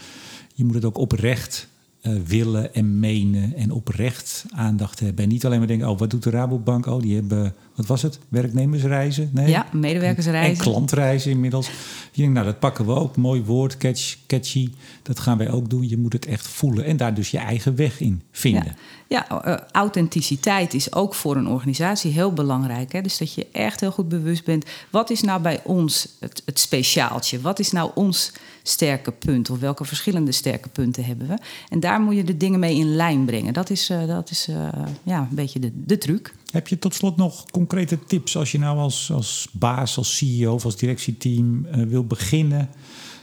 je 0.55 0.65
moet 0.65 0.75
het 0.75 0.85
ook 0.85 0.97
oprecht 0.97 1.68
uh, 2.01 2.13
willen 2.25 2.73
en 2.73 2.99
menen 2.99 3.55
en 3.55 3.71
oprecht 3.71 4.45
aandacht 4.55 4.99
hebben. 4.99 5.23
En 5.23 5.29
niet 5.29 5.45
alleen 5.45 5.57
maar 5.57 5.67
denken, 5.67 5.89
oh, 5.89 5.97
wat 5.97 6.09
doet 6.09 6.23
de 6.23 6.29
Rabobank? 6.29 6.85
Oh, 6.85 7.01
die 7.01 7.15
hebben, 7.15 7.53
wat 7.75 7.85
was 7.85 8.01
het? 8.01 8.19
Werknemersreizen? 8.29 9.29
Nee. 9.33 9.49
Ja, 9.49 9.65
medewerkersreizen. 9.71 10.65
En 10.65 10.71
klantreizen 10.71 11.31
inmiddels. 11.31 11.67
Je 12.11 12.21
denkt, 12.21 12.33
nou, 12.33 12.45
dat 12.45 12.59
pakken 12.59 12.85
we 12.85 12.91
ook. 12.91 13.17
Mooi 13.17 13.43
woord, 13.43 13.77
catch, 13.77 14.17
catchy. 14.27 14.71
Dat 15.01 15.19
gaan 15.19 15.37
wij 15.37 15.51
ook 15.51 15.69
doen. 15.69 15.89
Je 15.89 15.97
moet 15.97 16.13
het 16.13 16.25
echt 16.25 16.47
voelen 16.47 16.85
en 16.85 16.97
daar 16.97 17.13
dus 17.13 17.31
je 17.31 17.37
eigen 17.37 17.75
weg 17.75 17.99
in 17.99 18.21
vinden. 18.31 18.65
Ja. 18.65 18.75
Ja, 19.09 19.47
uh, 19.47 19.55
authenticiteit 19.71 20.73
is 20.73 20.93
ook 20.93 21.15
voor 21.15 21.35
een 21.35 21.47
organisatie 21.47 22.11
heel 22.11 22.33
belangrijk. 22.33 22.91
Hè? 22.91 23.01
Dus 23.01 23.17
dat 23.17 23.33
je 23.33 23.47
echt 23.51 23.79
heel 23.79 23.91
goed 23.91 24.09
bewust 24.09 24.45
bent. 24.45 24.65
Wat 24.89 25.09
is 25.09 25.21
nou 25.21 25.41
bij 25.41 25.59
ons 25.63 26.07
het, 26.19 26.41
het 26.45 26.59
speciaaltje? 26.59 27.41
Wat 27.41 27.59
is 27.59 27.71
nou 27.71 27.91
ons 27.95 28.31
sterke 28.69 29.11
punt? 29.11 29.49
Of 29.49 29.59
welke 29.59 29.85
verschillende 29.85 30.31
sterke 30.31 30.69
punten 30.69 31.05
hebben 31.05 31.27
we? 31.27 31.37
En 31.69 31.79
daar 31.79 32.01
moet 32.01 32.15
je 32.15 32.23
de 32.23 32.37
dingen 32.37 32.59
mee 32.59 32.75
in 32.75 32.95
lijn 32.95 33.25
brengen. 33.25 33.53
Dat 33.53 33.69
is, 33.69 33.89
uh, 33.89 34.07
dat 34.07 34.29
is 34.29 34.47
uh, 34.49 34.67
ja, 35.03 35.19
een 35.29 35.35
beetje 35.35 35.59
de, 35.59 35.71
de 35.73 35.97
truc. 35.97 36.33
Heb 36.51 36.67
je 36.67 36.79
tot 36.79 36.93
slot 36.93 37.17
nog 37.17 37.45
concrete 37.45 37.99
tips 38.07 38.37
als 38.37 38.51
je 38.51 38.59
nou 38.59 38.77
als, 38.77 39.11
als 39.11 39.47
baas, 39.51 39.97
als 39.97 40.17
CEO 40.17 40.53
of 40.53 40.65
als 40.65 40.75
directieteam 40.75 41.67
wil 41.87 42.05
beginnen? 42.05 42.69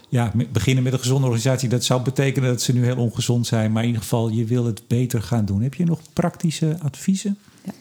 ja, 0.09 0.33
beginnen 0.53 0.83
met 0.85 0.93
een 0.93 0.99
gezonde 0.99 1.27
organisatie, 1.27 1.69
dat 1.69 1.85
zou 1.85 2.03
betekenen 2.03 2.49
dat 2.49 2.63
ze 2.63 2.73
nu 2.73 2.85
heel 2.85 2.97
ongezond 2.97 3.47
zijn. 3.47 3.73
Maar 3.73 3.83
in 3.83 3.89
ieder 3.89 4.03
geval, 4.03 4.29
je 4.29 4.45
wil 4.45 4.65
het 4.65 4.83
beter 4.87 5.23
gaan 5.23 5.45
doen. 5.45 5.63
Heb 5.63 5.75
je 5.75 5.85
nog 5.85 6.01
praktische 6.13 6.79
adviezen? 6.83 7.39
Ja. 7.67 7.73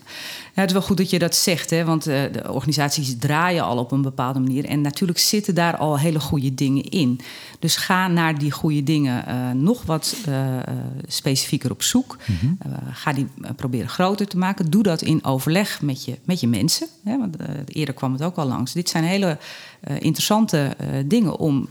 Ja, 0.56 0.62
het 0.62 0.70
is 0.70 0.78
wel 0.78 0.88
goed 0.88 0.98
dat 0.98 1.10
je 1.10 1.20
dat 1.20 1.36
zegt, 1.36 1.70
hè, 1.70 1.86
want 1.86 2.08
uh, 2.08 2.24
de 2.32 2.52
organisaties 2.52 3.18
draaien 3.20 3.64
al 3.64 3.78
op 3.78 3.92
een 3.92 4.02
bepaalde 4.02 4.40
manier. 4.40 4.66
En 4.66 4.82
natuurlijk 4.82 5.20
zitten 5.20 5.56
daar 5.56 5.78
al 5.78 6.00
hele 6.00 6.20
goede 6.20 6.54
dingen 6.54 6.84
in. 6.84 7.20
Dus 7.60 7.76
ga 7.76 8.08
naar 8.08 8.38
die 8.38 8.52
goede 8.52 8.84
dingen 8.84 9.26
uh, 9.28 9.52
nog 9.52 9.84
wat 9.86 10.16
uh, 10.30 10.46
specifieker 11.08 11.72
op 11.72 11.84
zoek. 11.84 12.18
Mm 12.26 12.38
-hmm. 12.40 12.58
ga 12.92 13.14
die 13.14 13.28
proberen 13.56 13.90
groter 13.90 14.28
te 14.28 14.38
maken. 14.38 14.70
Doe 14.70 14.84
dat 14.84 15.02
in 15.02 15.24
overleg 15.24 15.82
met 15.82 16.06
je, 16.06 16.18
met 16.24 16.40
je 16.40 16.48
mensen. 16.48 16.88
Hè, 17.04 17.18
want 17.18 17.36
eerder 17.68 17.94
kwam 17.94 18.14
het 18.14 18.24
ook 18.24 18.36
al 18.36 18.48
langs. 18.48 18.74
Dit 18.74 18.90
zijn 18.90 19.04
hele 19.04 19.38
interessante 20.00 20.76
dingen 21.06 21.40
om 21.40 21.68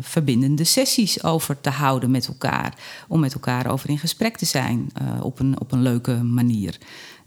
verbindende 0.00 0.64
sessies 0.64 1.22
over 1.22 1.60
te 1.60 1.70
houden 1.70 2.10
met 2.10 2.26
elkaar. 2.26 2.74
Om 3.08 3.20
met 3.20 3.34
elkaar 3.34 3.70
over 3.70 3.90
in 3.90 3.98
gesprek 3.98 4.36
te 4.36 4.44
zijn 4.44 4.92
op, 5.22 5.38
een, 5.38 5.60
op 5.60 5.72
een 5.72 5.82
leuke 5.82 6.22
manier. 6.22 6.78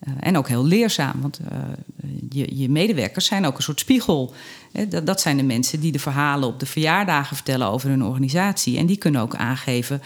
Uh, 0.07 0.13
en 0.19 0.37
ook 0.37 0.47
heel 0.47 0.65
leerzaam, 0.65 1.21
want 1.21 1.39
uh, 1.51 1.57
je, 2.29 2.57
je, 2.57 2.69
medewerkers 2.69 3.25
zijn 3.25 3.45
ook 3.45 3.57
een 3.57 3.63
soort 3.63 3.79
spiegel. 3.79 4.33
Dat, 4.89 5.05
dat, 5.05 5.21
zijn 5.21 5.37
de 5.37 5.43
mensen 5.43 5.79
die 5.79 5.91
de 5.91 5.99
verhalen 5.99 6.47
op 6.47 6.59
de 6.59 6.65
verjaardagen 6.65 7.35
vertellen 7.35 7.67
over 7.67 7.89
hun 7.89 8.03
organisatie. 8.03 8.77
En 8.77 8.85
die 8.85 8.97
kunnen 8.97 9.21
ook 9.21 9.35
aangeven, 9.35 10.01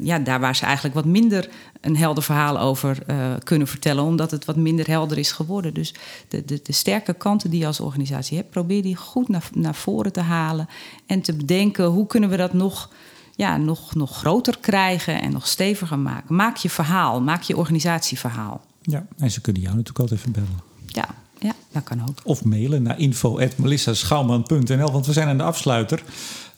ja, 0.00 0.18
daar 0.18 0.40
waar 0.40 0.56
ze 0.56 0.64
eigenlijk 0.64 0.94
wat 0.94 1.04
minder 1.04 1.48
een 1.80 1.96
helder 1.96 2.22
verhaal 2.22 2.60
over 2.60 2.98
kunnen 3.42 3.68
vertellen, 3.68 4.04
omdat 4.04 4.30
het 4.30 4.44
wat 4.44 4.56
minder 4.56 4.86
helder 4.86 5.18
is 5.18 5.32
geworden. 5.32 5.74
Dus 5.74 5.94
de, 6.28 6.44
de, 6.44 6.60
de, 6.62 6.72
sterke 6.72 7.14
kanten 7.14 7.50
die 7.50 7.60
je 7.60 7.66
als 7.66 7.80
organisatie 7.80 8.36
hebt, 8.36 8.50
probeer 8.50 8.82
die 8.82 8.96
goed 8.96 9.28
naar, 9.28 9.48
naar 9.52 9.74
voren 9.74 10.12
te 10.12 10.20
halen. 10.20 10.68
En 11.06 11.20
te 11.20 11.34
bedenken, 11.34 11.84
hoe 11.84 12.06
kunnen 12.06 12.30
we 12.30 12.36
dat 12.36 12.52
nog 12.52 12.90
ja, 13.36 13.56
nog, 13.56 13.94
nog 13.94 14.16
groter 14.16 14.58
krijgen 14.60 15.20
en 15.20 15.32
nog 15.32 15.46
steviger 15.46 15.98
maken. 15.98 16.34
Maak 16.34 16.56
je 16.56 16.70
verhaal, 16.70 17.20
maak 17.20 17.42
je 17.42 17.56
organisatieverhaal. 17.56 18.60
Ja, 18.86 19.06
en 19.18 19.30
ze 19.30 19.40
kunnen 19.40 19.62
jou 19.62 19.74
natuurlijk 19.76 20.00
altijd 20.00 20.20
even 20.20 20.32
bellen. 20.32 20.62
Ja, 20.86 21.08
ja 21.38 21.54
dat 21.72 21.82
kan 21.82 22.02
ook. 22.02 22.18
Of 22.24 22.44
mailen 22.44 22.82
naar 22.82 22.98
info.melissaschouwman.nl, 22.98 24.92
want 24.92 25.06
we 25.06 25.12
zijn 25.12 25.28
aan 25.28 25.36
de 25.36 25.42
afsluiter. 25.42 26.02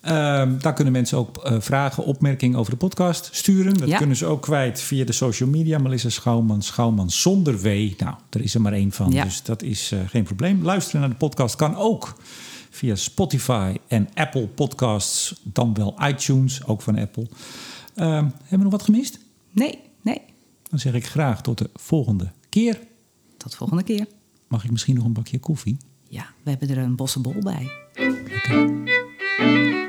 Uh, 0.04 0.12
daar 0.58 0.72
kunnen 0.72 0.92
mensen 0.92 1.18
ook 1.18 1.46
uh, 1.46 1.56
vragen, 1.60 2.04
opmerkingen 2.04 2.58
over 2.58 2.70
de 2.70 2.78
podcast 2.78 3.28
sturen. 3.32 3.74
Dat 3.74 3.88
ja. 3.88 3.98
kunnen 3.98 4.16
ze 4.16 4.26
ook 4.26 4.42
kwijt 4.42 4.80
via 4.80 5.04
de 5.04 5.12
social 5.12 5.48
media. 5.48 5.78
Melissa 5.78 6.10
Schouwman, 6.10 6.62
Schouwman 6.62 7.10
zonder 7.10 7.60
W. 7.60 7.64
Nou, 7.98 8.14
er 8.30 8.40
is 8.40 8.54
er 8.54 8.60
maar 8.60 8.72
één 8.72 8.92
van, 8.92 9.10
ja. 9.10 9.24
dus 9.24 9.42
dat 9.42 9.62
is 9.62 9.92
uh, 9.92 10.00
geen 10.06 10.24
probleem. 10.24 10.62
Luisteren 10.62 11.00
naar 11.00 11.10
de 11.10 11.16
podcast 11.16 11.56
kan 11.56 11.76
ook 11.76 12.16
via 12.70 12.94
Spotify 12.94 13.76
en 13.88 14.08
Apple 14.14 14.46
Podcasts, 14.46 15.40
dan 15.42 15.74
wel 15.74 15.94
iTunes, 16.08 16.66
ook 16.66 16.82
van 16.82 16.98
Apple. 16.98 17.26
Ehm, 17.94 18.12
hebben 18.12 18.48
we 18.48 18.56
nog 18.56 18.70
wat 18.72 18.82
gemist? 18.82 19.18
Nee. 19.50 19.85
Dan 20.76 20.92
zeg 20.92 21.02
ik 21.02 21.06
graag 21.06 21.42
tot 21.42 21.58
de 21.58 21.70
volgende 21.74 22.32
keer. 22.48 22.80
Tot 23.36 23.50
de 23.50 23.56
volgende 23.56 23.82
keer. 23.82 24.06
Mag 24.48 24.64
ik 24.64 24.70
misschien 24.70 24.94
nog 24.94 25.04
een 25.04 25.12
bakje 25.12 25.38
koffie? 25.38 25.76
Ja, 26.08 26.26
we 26.42 26.50
hebben 26.50 26.68
er 26.68 26.78
een 26.78 26.96
bossenbol 26.96 27.34
bij. 27.42 27.70
Okay. 27.92 29.85